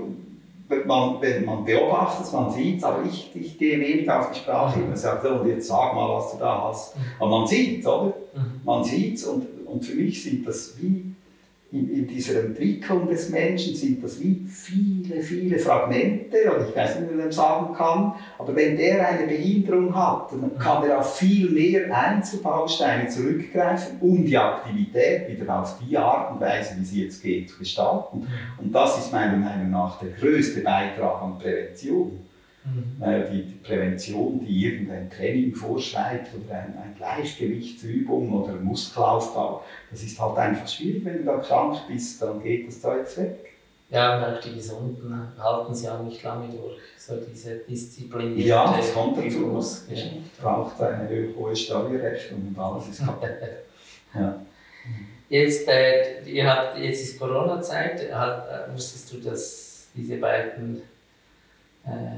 man, 0.86 1.20
wenn 1.20 1.44
man 1.44 1.64
beobachtet, 1.64 2.32
man 2.32 2.50
sieht 2.50 2.78
es, 2.78 2.84
aber 2.84 3.04
ich, 3.04 3.30
ich 3.34 3.58
gehe 3.58 3.80
wenig 3.80 4.10
auf 4.10 4.30
die 4.30 4.38
Sprachebene. 4.38 4.94
Ich 4.94 5.00
sage, 5.00 5.28
so, 5.28 5.34
und 5.34 5.48
jetzt 5.48 5.68
sag 5.68 5.94
mal, 5.94 6.08
was 6.16 6.32
du 6.32 6.38
da 6.38 6.68
hast. 6.68 6.96
Aber 7.18 7.30
man 7.30 7.46
sieht 7.46 7.80
es, 7.80 7.86
oder? 7.86 8.14
Mhm. 8.34 8.60
Man 8.64 8.84
sieht 8.84 9.16
es 9.16 9.24
und, 9.24 9.46
und 9.66 9.84
für 9.84 9.94
mich 9.94 10.22
sind 10.22 10.46
das 10.46 10.74
wie 10.80 11.15
in, 11.76 11.90
in, 11.90 12.06
dieser 12.06 12.44
Entwicklung 12.44 13.08
des 13.08 13.30
Menschen 13.30 13.74
sind 13.74 14.02
das 14.02 14.20
wie 14.20 14.46
viele, 14.46 15.20
viele 15.20 15.58
Fragmente, 15.58 16.36
oder 16.44 16.68
ich 16.68 16.74
weiß 16.74 17.00
nicht, 17.00 17.12
wie 17.12 17.16
man 17.16 17.30
sagen 17.30 17.74
kann, 17.74 18.14
aber 18.38 18.56
wenn 18.56 18.76
der 18.76 19.06
eine 19.06 19.26
Behinderung 19.26 19.94
hat, 19.94 20.32
dann 20.32 20.58
kann 20.58 20.84
er 20.84 21.00
auf 21.00 21.18
viel 21.18 21.50
mehr 21.50 21.94
Einzelbausteine 21.94 23.08
zurückgreifen, 23.08 23.98
um 24.00 24.24
die 24.24 24.36
Aktivität 24.36 25.28
wieder 25.28 25.60
auf 25.60 25.78
die 25.78 25.96
Art 25.96 26.32
und 26.32 26.40
Weise, 26.40 26.76
wie 26.78 26.84
sie 26.84 27.04
jetzt 27.04 27.22
geht, 27.22 27.50
zu 27.50 27.58
gestalten. 27.58 28.26
Und 28.58 28.72
das 28.72 28.98
ist 28.98 29.12
meiner 29.12 29.36
Meinung 29.36 29.70
nach 29.70 29.98
der 29.98 30.10
größte 30.10 30.60
Beitrag 30.60 31.22
an 31.22 31.38
Prävention. 31.38 32.25
Mhm. 32.66 33.02
Äh, 33.02 33.30
die, 33.30 33.42
Prävention, 33.62 34.40
die 34.40 34.66
irgendein 34.66 35.10
Training 35.10 35.54
vorschreibt 35.54 36.28
oder 36.34 36.54
ein, 36.54 36.74
ein 36.76 36.94
Gleichgewichtsübung 36.96 38.32
oder 38.32 38.54
Muskelaufbau, 38.54 39.64
das 39.90 40.02
ist 40.02 40.20
halt 40.20 40.36
einfach 40.36 40.68
schwierig, 40.68 41.04
wenn 41.04 41.18
du 41.18 41.24
da 41.24 41.38
krank 41.38 41.78
bist, 41.88 42.20
dann 42.22 42.42
geht 42.42 42.68
das 42.68 42.80
Zeug 42.80 43.16
weg. 43.16 43.52
Ja, 43.88 44.16
und 44.16 44.24
auch 44.24 44.40
die 44.40 44.54
Gesunden 44.54 45.32
halten 45.38 45.72
es 45.72 45.84
ja 45.84 46.02
nicht 46.02 46.22
lange 46.24 46.48
durch, 46.48 46.80
so 46.98 47.14
diese 47.16 47.56
disziplinierte 47.58 48.48
Ja, 48.48 48.76
das 48.76 48.92
kommt 48.92 49.16
dazu. 49.16 49.56
Es 49.58 49.86
ja. 49.88 50.06
braucht 50.42 50.80
eine 50.80 51.08
hohe 51.36 51.54
Steuerrechnung 51.54 52.48
und 52.48 52.58
alles 52.58 52.88
ist 52.88 53.04
kaputt. 53.04 53.28
ja. 54.14 54.40
Jetzt, 55.28 55.68
äh, 55.68 56.22
ihr 56.24 56.52
habt, 56.52 56.78
jetzt 56.78 57.02
ist 57.02 57.18
Corona-Zeit, 57.18 58.00
äh, 58.00 58.72
musstest 58.72 59.12
du 59.12 59.18
das, 59.18 59.88
diese 59.94 60.16
beiden 60.16 60.78
äh, 60.78 60.80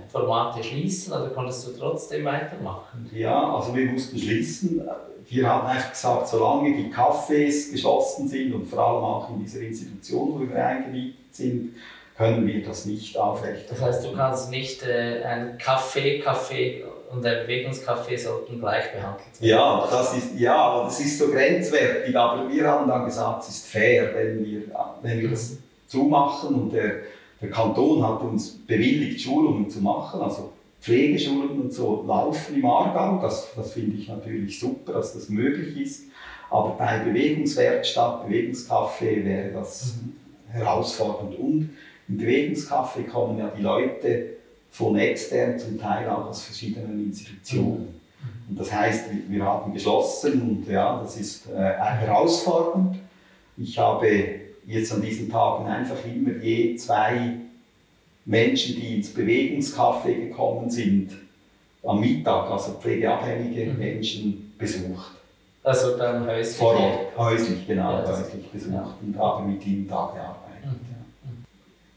Formate 0.09 0.65
schließen 0.65 1.13
oder 1.13 1.29
konntest 1.31 1.67
du 1.67 1.73
trotzdem 1.79 2.25
weitermachen? 2.25 3.09
Ja, 3.13 3.55
also 3.55 3.75
wir 3.75 3.87
mussten 3.87 4.19
schließen. 4.19 4.89
Wir 5.29 5.47
haben 5.47 5.67
einfach 5.67 5.91
gesagt, 5.91 6.29
solange 6.29 6.75
die 6.75 6.91
Cafés 6.91 7.71
geschlossen 7.71 8.29
sind 8.29 8.55
und 8.55 8.67
vor 8.67 8.79
allem 8.79 9.05
auch 9.05 9.31
in 9.31 9.41
dieser 9.41 9.61
Institution, 9.61 10.35
wo 10.35 10.41
wir 10.41 10.65
eingemietet 10.65 11.35
sind, 11.35 11.75
können 12.17 12.47
wir 12.47 12.65
das 12.65 12.87
nicht 12.87 13.17
aufrechterhalten. 13.17 13.69
Das 13.69 13.83
heißt, 13.83 14.05
du 14.07 14.17
kannst 14.17 14.51
nicht 14.51 14.83
äh, 14.83 15.23
ein 15.23 15.59
Café, 15.59 16.25
Café 16.25 16.83
und 17.11 17.25
ein 17.25 17.47
Bewegungscafé 17.47 18.19
sollten 18.19 18.59
gleich 18.59 18.91
behandelt 18.93 19.41
werden. 19.41 19.51
Ja, 19.51 19.87
das 19.91 20.17
ist, 20.17 20.39
ja, 20.39 20.83
das 20.83 20.99
ist 20.99 21.19
so 21.19 21.29
grenzwertig, 21.29 22.17
aber 22.17 22.51
wir 22.51 22.67
haben 22.67 22.89
dann 22.89 23.05
gesagt, 23.05 23.43
es 23.43 23.51
ist 23.51 23.69
fair, 23.69 24.15
wenn 24.15 24.45
wir, 24.45 24.63
wenn 25.03 25.21
wir 25.21 25.31
das 25.31 25.59
zumachen 25.87 26.55
und 26.55 26.73
der 26.73 27.03
der 27.41 27.51
Kanton 27.51 28.07
hat 28.07 28.23
uns 28.23 28.51
bewilligt, 28.51 29.21
Schulungen 29.21 29.71
zu 29.71 29.81
machen, 29.81 30.21
also 30.21 30.53
Pflegeschulungen 30.81 31.61
und 31.61 31.73
so 31.73 32.05
laufen 32.07 32.57
im 32.57 32.67
Aargau. 32.67 33.21
Das, 33.23 33.49
das 33.55 33.73
finde 33.73 33.97
ich 33.97 34.09
natürlich 34.09 34.59
super, 34.59 34.95
dass 34.95 35.15
das 35.15 35.29
möglich 35.29 35.77
ist. 35.77 36.05
Aber 36.51 36.71
bei 36.71 36.99
Bewegungswerkstatt, 36.99 38.27
Bewegungscafé 38.27 39.25
wäre 39.25 39.53
das 39.53 39.97
mhm. 39.97 40.13
herausfordernd. 40.53 41.39
Und 41.39 41.71
im 42.09 42.19
Bewegungscafé 42.19 43.07
kommen 43.07 43.39
ja 43.39 43.53
die 43.57 43.63
Leute 43.63 44.39
von 44.71 44.97
extern, 44.97 45.59
zum 45.59 45.79
Teil 45.79 46.09
auch 46.09 46.27
aus 46.27 46.43
verschiedenen 46.43 47.05
Institutionen. 47.05 47.89
Mhm. 47.89 48.51
Und 48.51 48.61
das 48.61 48.73
heißt, 48.73 49.07
wir 49.29 49.45
haben 49.45 49.73
geschlossen 49.73 50.41
und 50.43 50.73
ja, 50.73 51.01
das 51.03 51.19
ist 51.19 51.49
äh, 51.51 51.59
herausfordernd. 51.59 52.97
Ich 53.57 53.79
habe 53.79 54.38
jetzt 54.69 54.93
an 54.93 55.03
diesen 55.03 55.31
Tagen 55.31 55.67
einfach 55.67 55.97
immer 56.05 56.37
je 56.43 56.77
zwei 56.77 57.33
Menschen, 58.25 58.77
die 58.77 58.97
ins 58.97 59.15
Bewegungscafé 59.15 60.29
gekommen 60.29 60.71
sind, 60.71 61.13
am 61.83 62.01
Mittag, 62.01 62.51
also 62.51 62.73
pflegeabhängige 62.73 63.73
mhm. 63.73 63.79
Menschen, 63.79 64.55
besucht. 64.59 65.13
Also 65.65 65.97
dann 65.97 66.27
häuslich? 66.27 66.57
Vor 66.57 66.75
Ort, 66.75 67.17
häuslich, 67.17 67.67
genau, 67.67 67.93
ja, 67.93 68.07
häuslich 68.07 68.51
besucht 68.51 68.73
ja. 68.73 68.95
und 69.01 69.19
habe 69.19 69.47
mit 69.47 69.67
ihnen 69.67 69.89
da 69.89 70.13
gearbeitet. 70.15 70.65
Mhm. 70.65 71.45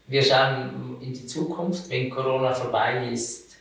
Wir 0.06 0.22
schauen 0.22 0.96
in 1.00 1.12
die 1.12 1.26
Zukunft. 1.26 1.90
Wenn 1.90 2.10
Corona 2.10 2.52
vorbei 2.54 3.08
ist, 3.12 3.56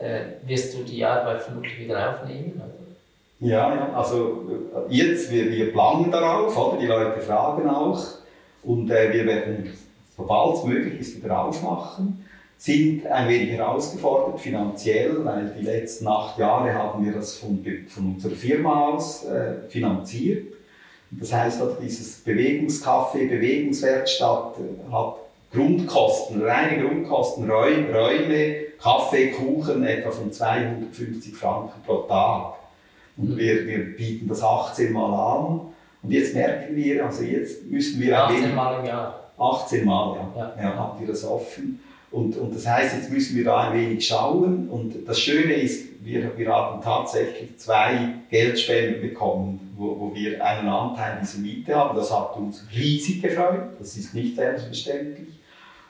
äh, 0.00 0.20
wirst 0.46 0.74
du 0.74 0.82
die 0.82 1.04
Arbeit 1.04 1.42
vermutlich 1.42 1.78
wieder 1.78 2.10
aufnehmen? 2.10 2.54
Oder? 2.56 3.48
Ja, 3.48 3.74
ja, 3.74 3.92
also 3.94 4.46
äh, 4.88 4.94
jetzt, 4.94 5.30
wir, 5.30 5.50
wir 5.50 5.72
planen 5.72 6.10
darauf, 6.10 6.56
oder? 6.56 6.78
die 6.78 6.86
Leute 6.86 7.20
fragen 7.20 7.68
auch 7.68 8.18
und 8.62 8.90
äh, 8.90 9.12
wir 9.12 9.26
werden, 9.26 9.70
sobald 10.16 10.56
es 10.56 10.64
möglich 10.64 11.00
ist, 11.00 11.24
wieder 11.24 11.44
aufmachen 11.44 12.24
sind 12.58 13.06
ein 13.06 13.28
wenig 13.28 13.50
herausgefordert 13.50 14.40
finanziell, 14.40 15.24
weil 15.24 15.54
die 15.56 15.64
letzten 15.64 16.08
acht 16.08 16.38
Jahre 16.38 16.74
haben 16.74 17.04
wir 17.04 17.12
das 17.12 17.36
von, 17.36 17.64
von 17.86 18.14
unserer 18.14 18.34
Firma 18.34 18.88
aus 18.88 19.24
äh, 19.26 19.68
finanziert. 19.68 20.54
Das 21.12 21.32
heißt, 21.32 21.62
also 21.62 21.76
dieses 21.80 22.26
Bewegungscafé, 22.26 23.28
Bewegungswerkstatt 23.28 24.56
äh, 24.58 24.92
hat 24.92 25.16
Grundkosten, 25.52 26.42
reine 26.42 26.84
Grundkosten, 26.84 27.48
Räume, 27.48 27.94
Räume, 27.94 28.56
Kaffee, 28.82 29.30
Kuchen 29.30 29.84
etwa 29.84 30.10
von 30.10 30.32
250 30.32 31.34
Franken 31.34 31.80
pro 31.86 32.02
Tag. 32.02 32.54
Und 33.16 33.36
wir, 33.36 33.66
wir 33.66 33.96
bieten 33.96 34.28
das 34.28 34.42
18 34.42 34.92
Mal 34.92 35.14
an. 35.14 35.60
Und 36.02 36.12
jetzt 36.12 36.34
merken 36.34 36.76
wir, 36.76 37.04
also 37.04 37.22
jetzt 37.22 37.64
müssen 37.66 38.00
wir... 38.00 38.18
18 38.18 38.54
Mal 38.54 38.80
im 38.80 38.86
Jahr? 38.86 39.32
18 39.38 39.84
Mal, 39.84 40.16
ja. 40.16 40.32
ja. 40.36 40.62
ja 40.62 40.76
haben 40.76 41.00
wir 41.00 41.06
das 41.06 41.24
offen. 41.24 41.80
Und, 42.10 42.36
und 42.36 42.54
das 42.54 42.66
heißt, 42.66 42.96
jetzt 42.96 43.10
müssen 43.10 43.36
wir 43.36 43.44
da 43.44 43.68
ein 43.68 43.78
wenig 43.78 44.06
schauen. 44.06 44.68
Und 44.68 45.06
das 45.06 45.20
Schöne 45.20 45.54
ist, 45.54 45.88
wir, 46.02 46.36
wir 46.38 46.48
haben 46.48 46.80
tatsächlich 46.80 47.58
zwei 47.58 48.14
Geldspenden 48.30 49.02
bekommen, 49.02 49.74
wo, 49.76 49.98
wo 49.98 50.14
wir 50.14 50.44
einen 50.44 50.68
Anteil 50.68 51.18
dieser 51.20 51.40
Miete 51.40 51.74
haben. 51.74 51.96
Das 51.96 52.10
hat 52.10 52.36
uns 52.36 52.64
riesig 52.74 53.20
gefreut. 53.20 53.72
Das 53.78 53.96
ist 53.96 54.14
nicht 54.14 54.36
selbstverständlich. 54.36 55.28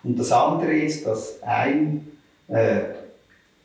Und 0.03 0.19
das 0.19 0.33
andere 0.33 0.73
ist, 0.73 1.07
dass 1.07 1.41
ein 1.43 2.09
äh, 2.49 2.81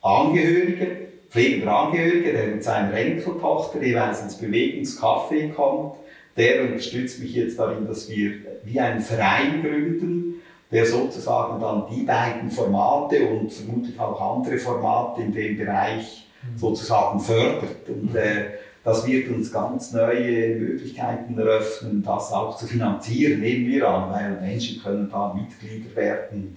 Angehöriger, 0.00 0.86
pflegender 1.30 1.76
Angehöriger, 1.76 2.32
der 2.32 2.46
mit 2.48 2.62
seiner 2.62 2.92
Enkeltochter 2.94 3.82
jeweils 3.82 4.22
ins 4.22 4.40
Bewegungscafé 4.40 5.52
kommt, 5.52 5.94
der 6.36 6.64
unterstützt 6.64 7.20
mich 7.20 7.34
jetzt 7.34 7.58
darin, 7.58 7.86
dass 7.86 8.08
wir 8.08 8.32
wie 8.64 8.80
einen 8.80 9.00
Verein 9.00 9.62
gründen, 9.62 10.34
der 10.70 10.86
sozusagen 10.86 11.60
dann 11.60 11.84
die 11.90 12.02
beiden 12.02 12.50
Formate 12.50 13.28
und 13.28 13.52
vermutlich 13.52 13.98
auch 13.98 14.38
andere 14.38 14.58
Formate 14.58 15.22
in 15.22 15.32
dem 15.32 15.56
Bereich 15.56 16.26
mhm. 16.42 16.58
sozusagen 16.58 17.20
fördert. 17.20 17.88
Und 17.88 18.10
mhm. 18.10 18.16
äh, 18.16 18.44
das 18.82 19.06
wird 19.06 19.28
uns 19.30 19.52
ganz 19.52 19.92
neue 19.92 20.56
Möglichkeiten 20.56 21.38
eröffnen, 21.38 22.02
das 22.02 22.32
auch 22.32 22.56
zu 22.56 22.66
finanzieren, 22.66 23.40
nehmen 23.40 23.66
wir 23.66 23.88
an, 23.88 24.10
weil 24.10 24.40
Menschen 24.40 24.82
können 24.82 25.08
da 25.10 25.32
Mitglieder 25.32 25.94
werden. 25.96 26.56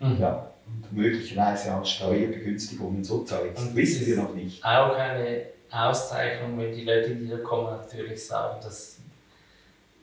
Mhm. 0.00 0.18
Ja, 0.20 0.50
und 0.66 0.92
möglicherweise 0.96 1.74
auch 1.74 1.84
Steuerbegünstigungen 1.84 3.04
so 3.04 3.22
Zeug. 3.22 3.54
Das 3.54 3.74
wissen 3.74 4.06
wir 4.06 4.16
noch 4.16 4.34
nicht. 4.34 4.64
Auch 4.64 4.96
eine 4.96 5.42
Auszeichnung, 5.70 6.58
wenn 6.58 6.74
die 6.74 6.84
Leute, 6.84 7.14
die 7.14 7.28
da 7.28 7.38
kommen, 7.38 7.76
natürlich 7.76 8.26
sagen, 8.26 8.58
dass 8.62 8.98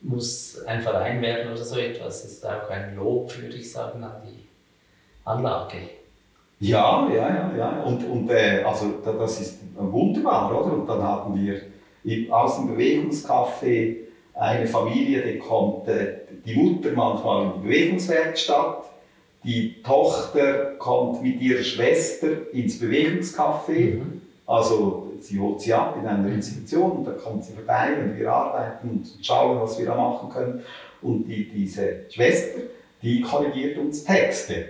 muss 0.02 0.64
ein 0.66 0.82
Verein 0.82 1.22
werden 1.22 1.52
oder 1.52 1.64
so 1.64 1.78
etwas. 1.78 2.24
Das 2.24 2.32
ist 2.32 2.46
auch 2.46 2.70
ein 2.70 2.96
Lob, 2.96 3.32
würde 3.40 3.56
ich 3.56 3.72
sagen, 3.72 4.04
an 4.04 4.22
die 4.26 4.48
Anlage. 5.26 5.78
Ja, 6.60 7.10
ja, 7.10 7.30
ja, 7.30 7.52
ja. 7.58 7.82
Und, 7.84 8.08
und 8.08 8.30
äh, 8.30 8.64
also 8.64 8.94
das 9.04 9.42
ist 9.42 9.60
wunderbar, 9.76 10.52
oder? 10.52 10.74
Und 10.74 10.88
dann 10.88 11.02
haben 11.02 11.36
wir 11.36 11.62
aus 12.34 12.58
dem 12.58 12.76
Bewegungscafé 12.76 13.98
eine 14.34 14.68
Familie, 14.68 15.22
die 15.22 15.40
kommt, 15.40 15.88
äh, 15.88 16.20
die 16.46 16.56
Mutter 16.56 16.92
manchmal 16.96 17.46
in 17.46 17.54
die 17.54 17.68
Bewegungswerkstatt, 17.68 18.84
die 19.44 19.82
Tochter 19.82 20.76
kommt 20.78 21.24
mit 21.24 21.42
ihrer 21.42 21.64
Schwester 21.64 22.28
ins 22.54 22.80
Bewegungscafé. 22.80 23.96
Mhm. 23.96 24.22
Also 24.46 25.11
sie 25.24 25.40
holt 25.40 25.62
sie 25.62 25.74
ab 25.74 25.98
in 26.00 26.08
einer 26.08 26.28
Institution 26.30 26.92
und 26.92 27.06
dann 27.06 27.18
kommt 27.18 27.44
sie 27.44 27.54
vorbei 27.54 27.90
und 27.98 28.18
wir 28.18 28.32
arbeiten 28.32 28.90
und 28.90 29.08
schauen, 29.22 29.60
was 29.60 29.78
wir 29.80 29.86
da 29.86 29.96
machen 29.96 30.30
können. 30.30 30.62
Und 31.02 31.28
die, 31.28 31.50
diese 31.50 32.02
Schwester, 32.10 32.62
die 33.02 33.22
korrigiert 33.22 33.78
uns 33.78 34.04
Texte. 34.04 34.66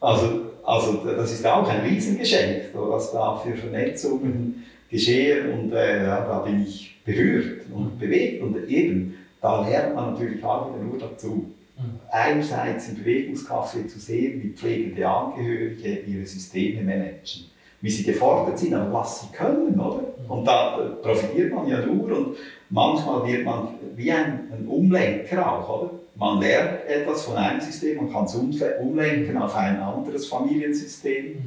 Also, 0.00 0.52
also 0.64 1.04
das 1.04 1.32
ist 1.32 1.46
auch 1.46 1.68
ein 1.68 1.80
Riesengeschenk, 1.80 2.70
was 2.74 3.12
da 3.12 3.36
für 3.36 3.54
Vernetzungen 3.54 4.64
geschehen 4.90 5.52
und 5.52 5.72
äh, 5.72 6.04
da 6.04 6.40
bin 6.44 6.62
ich 6.62 6.96
berührt 7.04 7.62
und 7.74 7.98
bewegt 7.98 8.42
und 8.42 8.68
eben, 8.68 9.14
da 9.40 9.66
lernt 9.66 9.94
man 9.94 10.12
natürlich 10.12 10.44
auch 10.44 10.72
wieder 10.72 10.84
nur 10.84 10.98
dazu. 10.98 11.50
Mhm. 11.76 12.00
Einerseits 12.10 12.88
im 12.90 12.96
Bewegungscafé 12.96 13.86
zu 13.88 13.98
sehen, 13.98 14.42
wie 14.42 14.50
pflegende 14.50 15.08
Angehörige 15.08 16.00
ihre 16.00 16.26
Systeme 16.26 16.82
managen 16.82 17.51
wie 17.82 17.90
sie 17.90 18.04
gefordert 18.04 18.58
sind, 18.58 18.74
aber 18.74 18.92
was 18.92 19.20
sie 19.20 19.36
können, 19.36 19.78
oder? 19.78 20.04
Und 20.28 20.44
da 20.46 20.78
profitiert 21.02 21.52
man 21.52 21.66
ja 21.68 21.84
nur 21.84 22.16
und 22.16 22.36
manchmal 22.70 23.26
wird 23.26 23.44
man 23.44 23.74
wie 23.96 24.10
ein, 24.10 24.48
ein 24.52 24.66
Umlenker 24.66 25.52
auch, 25.52 25.82
oder? 25.82 25.90
Man 26.14 26.40
lernt 26.40 26.86
etwas 26.86 27.24
von 27.24 27.36
einem 27.36 27.60
System, 27.60 27.96
man 27.96 28.12
kann 28.12 28.24
es 28.24 28.34
umlenken 28.34 29.36
auf 29.36 29.54
ein 29.56 29.80
anderes 29.80 30.26
Familiensystem 30.26 31.42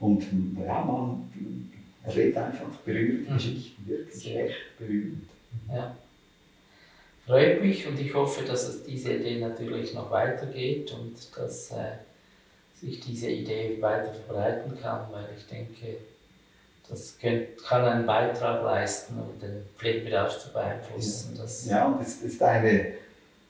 und 0.00 0.24
ja, 0.66 0.84
man 0.84 1.30
erlebt 2.04 2.36
einfach 2.36 2.68
berührende 2.84 3.30
mhm. 3.30 3.34
Geschichten, 3.34 3.86
wirklich 3.86 4.36
echt 4.36 4.78
berührend. 4.78 5.28
Ja. 5.72 5.94
Freut 7.26 7.62
mich 7.62 7.86
und 7.86 8.00
ich 8.00 8.12
hoffe, 8.14 8.44
dass 8.44 8.68
es 8.68 8.82
diese 8.82 9.14
Idee 9.14 9.38
natürlich 9.38 9.94
noch 9.94 10.10
weitergeht 10.10 10.92
und 10.92 11.14
dass 11.36 11.70
äh, 11.70 11.92
sich 12.82 13.00
diese 13.00 13.28
Idee 13.28 13.78
weiter 13.80 14.12
verbreiten 14.12 14.72
kann, 14.80 15.06
weil 15.12 15.28
ich 15.36 15.46
denke, 15.46 15.98
das 16.88 17.16
kann 17.66 17.84
einen 17.84 18.06
Beitrag 18.06 18.62
leisten, 18.64 19.14
um 19.14 19.40
den 19.40 19.62
Pflegebedarf 19.78 20.38
zu 20.38 20.52
beeinflussen. 20.52 21.38
Das 21.40 21.66
ja, 21.66 21.86
und 21.86 22.00
das 22.00 22.16
ist 22.16 22.42
eine, 22.42 22.94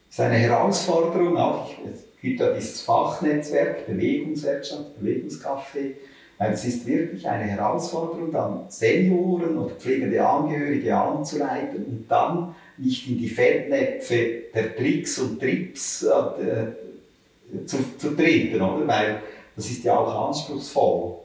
ist 0.09 0.19
eine 0.19 0.37
Herausforderung. 0.37 1.35
Auch 1.37 1.71
es 1.83 2.03
gibt 2.21 2.39
ja 2.39 2.53
dieses 2.53 2.81
Fachnetzwerk, 2.81 3.87
Bewegungswirtschaft, 3.87 4.97
Bewegungscafé. 5.01 5.95
Es 6.37 6.65
ist 6.65 6.85
wirklich 6.85 7.27
eine 7.27 7.45
Herausforderung, 7.45 8.31
dann 8.31 8.65
Senioren 8.67 9.57
oder 9.57 9.75
pflegende 9.75 10.25
Angehörige 10.25 10.95
anzuleiten 10.95 11.85
und 11.85 12.05
dann 12.09 12.55
nicht 12.77 13.07
in 13.07 13.17
die 13.17 13.29
Fettnäpfe 13.29 14.43
der 14.53 14.75
Tricks 14.75 15.19
und 15.19 15.39
Trips 15.39 16.05
zu, 17.65 17.77
zu 17.97 18.15
treten, 18.15 18.61
oder? 18.61 18.87
weil 18.87 19.21
das 19.55 19.69
ist 19.69 19.83
ja 19.83 19.97
auch 19.97 20.29
anspruchsvoll. 20.29 21.15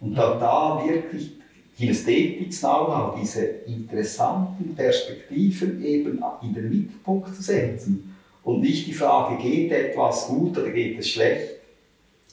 Und 0.00 0.14
da, 0.14 0.34
da 0.38 0.82
wirklich 0.86 1.32
Kinesthetik-Know-how, 1.76 3.18
diese 3.20 3.44
interessanten 3.66 4.74
Perspektiven 4.74 5.84
eben 5.84 6.22
in 6.42 6.54
den 6.54 6.68
Mittelpunkt 6.68 7.34
zu 7.34 7.42
setzen 7.42 8.14
und 8.44 8.60
nicht 8.60 8.86
die 8.86 8.92
Frage, 8.92 9.42
geht 9.42 9.72
etwas 9.72 10.28
gut 10.28 10.58
oder 10.58 10.70
geht 10.70 10.98
es 10.98 11.08
schlecht, 11.08 11.59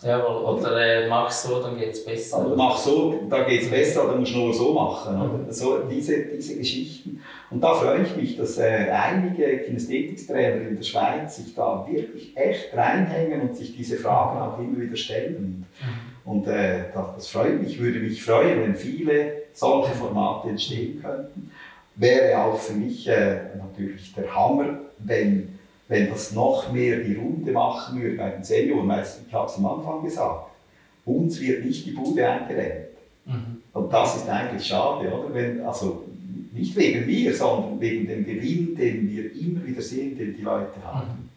ja, 0.03 0.23
oder 0.27 0.79
äh, 0.79 1.09
mach 1.09 1.31
so, 1.31 1.59
dann 1.61 1.77
geht 1.77 1.93
es 1.93 2.05
besser. 2.05 2.45
Oder 2.45 2.55
mach 2.55 2.77
so, 2.77 3.21
da 3.27 3.43
geht 3.43 3.63
es 3.63 3.71
besser, 3.71 4.05
dann 4.07 4.19
musst 4.19 4.33
du 4.33 4.37
nur 4.37 4.53
so 4.53 4.73
machen. 4.73 5.19
Oder? 5.19 5.51
So, 5.51 5.79
diese, 5.89 6.23
diese 6.25 6.55
Geschichten. 6.55 7.19
Und 7.49 7.61
da 7.61 7.73
freue 7.73 8.03
ich 8.03 8.15
mich, 8.15 8.37
dass 8.37 8.59
äh, 8.59 8.89
einige 8.91 9.57
Kinästhetiktrainer 9.59 10.67
in 10.67 10.75
der 10.75 10.83
Schweiz 10.83 11.37
sich 11.37 11.55
da 11.55 11.87
wirklich 11.89 12.37
echt 12.37 12.75
reinhängen 12.75 13.41
und 13.41 13.55
sich 13.55 13.75
diese 13.75 13.97
Fragen 13.97 14.39
auch 14.39 14.59
immer 14.59 14.79
wieder 14.79 14.95
stellen. 14.95 15.65
Mhm. 15.81 16.31
Und 16.31 16.47
äh, 16.47 16.91
das, 16.93 17.15
das 17.15 17.27
freut 17.29 17.61
mich, 17.61 17.79
würde 17.79 17.99
mich 17.99 18.23
freuen, 18.23 18.61
wenn 18.61 18.75
viele 18.75 19.43
solche 19.53 19.93
Formate 19.93 20.49
entstehen 20.49 21.01
könnten. 21.01 21.51
Wäre 21.95 22.43
auch 22.43 22.59
für 22.59 22.73
mich 22.73 23.07
äh, 23.07 23.39
natürlich 23.57 24.13
der 24.13 24.35
Hammer, 24.35 24.81
wenn 24.99 25.56
wenn 25.87 26.09
das 26.09 26.33
noch 26.33 26.71
mehr 26.71 26.99
die 26.99 27.15
Runde 27.15 27.51
machen 27.51 28.01
würde 28.01 28.17
bei 28.17 28.29
den 28.29 28.43
Senioren, 28.43 28.87
weil 28.87 29.05
ich 29.27 29.33
habe 29.33 29.49
es 29.49 29.57
am 29.57 29.65
Anfang 29.65 30.03
gesagt, 30.03 30.47
uns 31.05 31.39
wird 31.39 31.63
nicht 31.63 31.85
die 31.85 31.91
Bude 31.91 32.27
eingerennt. 32.27 32.87
Mhm. 33.25 33.61
Und 33.73 33.93
das 33.93 34.17
ist 34.17 34.29
eigentlich 34.29 34.65
schade, 34.65 35.11
oder? 35.11 35.33
Wenn, 35.33 35.61
also 35.61 36.03
nicht 36.53 36.75
wegen 36.75 37.05
mir, 37.05 37.33
sondern 37.33 37.79
wegen 37.79 38.07
dem 38.07 38.25
Gewinn, 38.25 38.75
den 38.75 39.09
wir 39.09 39.33
immer 39.35 39.65
wieder 39.65 39.81
sehen, 39.81 40.17
den 40.17 40.35
die 40.35 40.41
Leute 40.41 40.83
haben. 40.83 41.07
Mhm. 41.07 41.29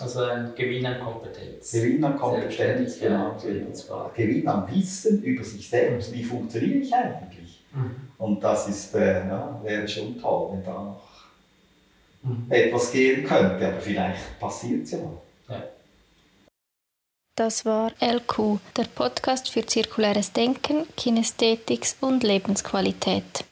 Also 0.00 0.22
ein 0.22 0.52
Gewinn 0.56 0.86
an 0.86 1.00
Kompetenz. 1.00 1.72
Gewinn 1.72 2.04
an 2.04 2.16
Kompetenz, 2.16 3.00
genau. 3.00 3.36
Gewinn 4.14 4.46
an 4.46 4.64
Wissen 4.72 5.22
über 5.22 5.42
sich 5.42 5.68
selbst. 5.68 6.14
Wie 6.14 6.22
funktioniere 6.22 6.78
ich 6.78 6.94
eigentlich? 6.94 7.64
Mhm. 7.74 7.90
Und 8.18 8.42
das 8.42 8.68
ist, 8.68 8.94
äh, 8.94 9.26
ja, 9.26 9.60
wäre 9.62 9.88
schon 9.88 10.20
toll, 10.20 10.50
wenn 10.52 10.64
da 10.64 10.72
noch 10.72 11.07
mhm. 12.22 12.46
etwas 12.50 12.92
gehen 12.92 13.24
könnte, 13.24 13.66
aber 13.66 13.80
vielleicht 13.80 14.38
passiert 14.38 14.84
es 14.84 14.90
ja 14.92 14.98
mal. 14.98 15.18
Ja. 15.48 15.62
Das 17.36 17.64
war 17.64 17.92
LQ, 18.00 18.58
der 18.76 18.84
Podcast 18.94 19.50
für 19.50 19.64
zirkuläres 19.64 20.32
Denken, 20.32 20.86
Kinästhetik 20.96 21.86
und 22.00 22.22
Lebensqualität. 22.22 23.44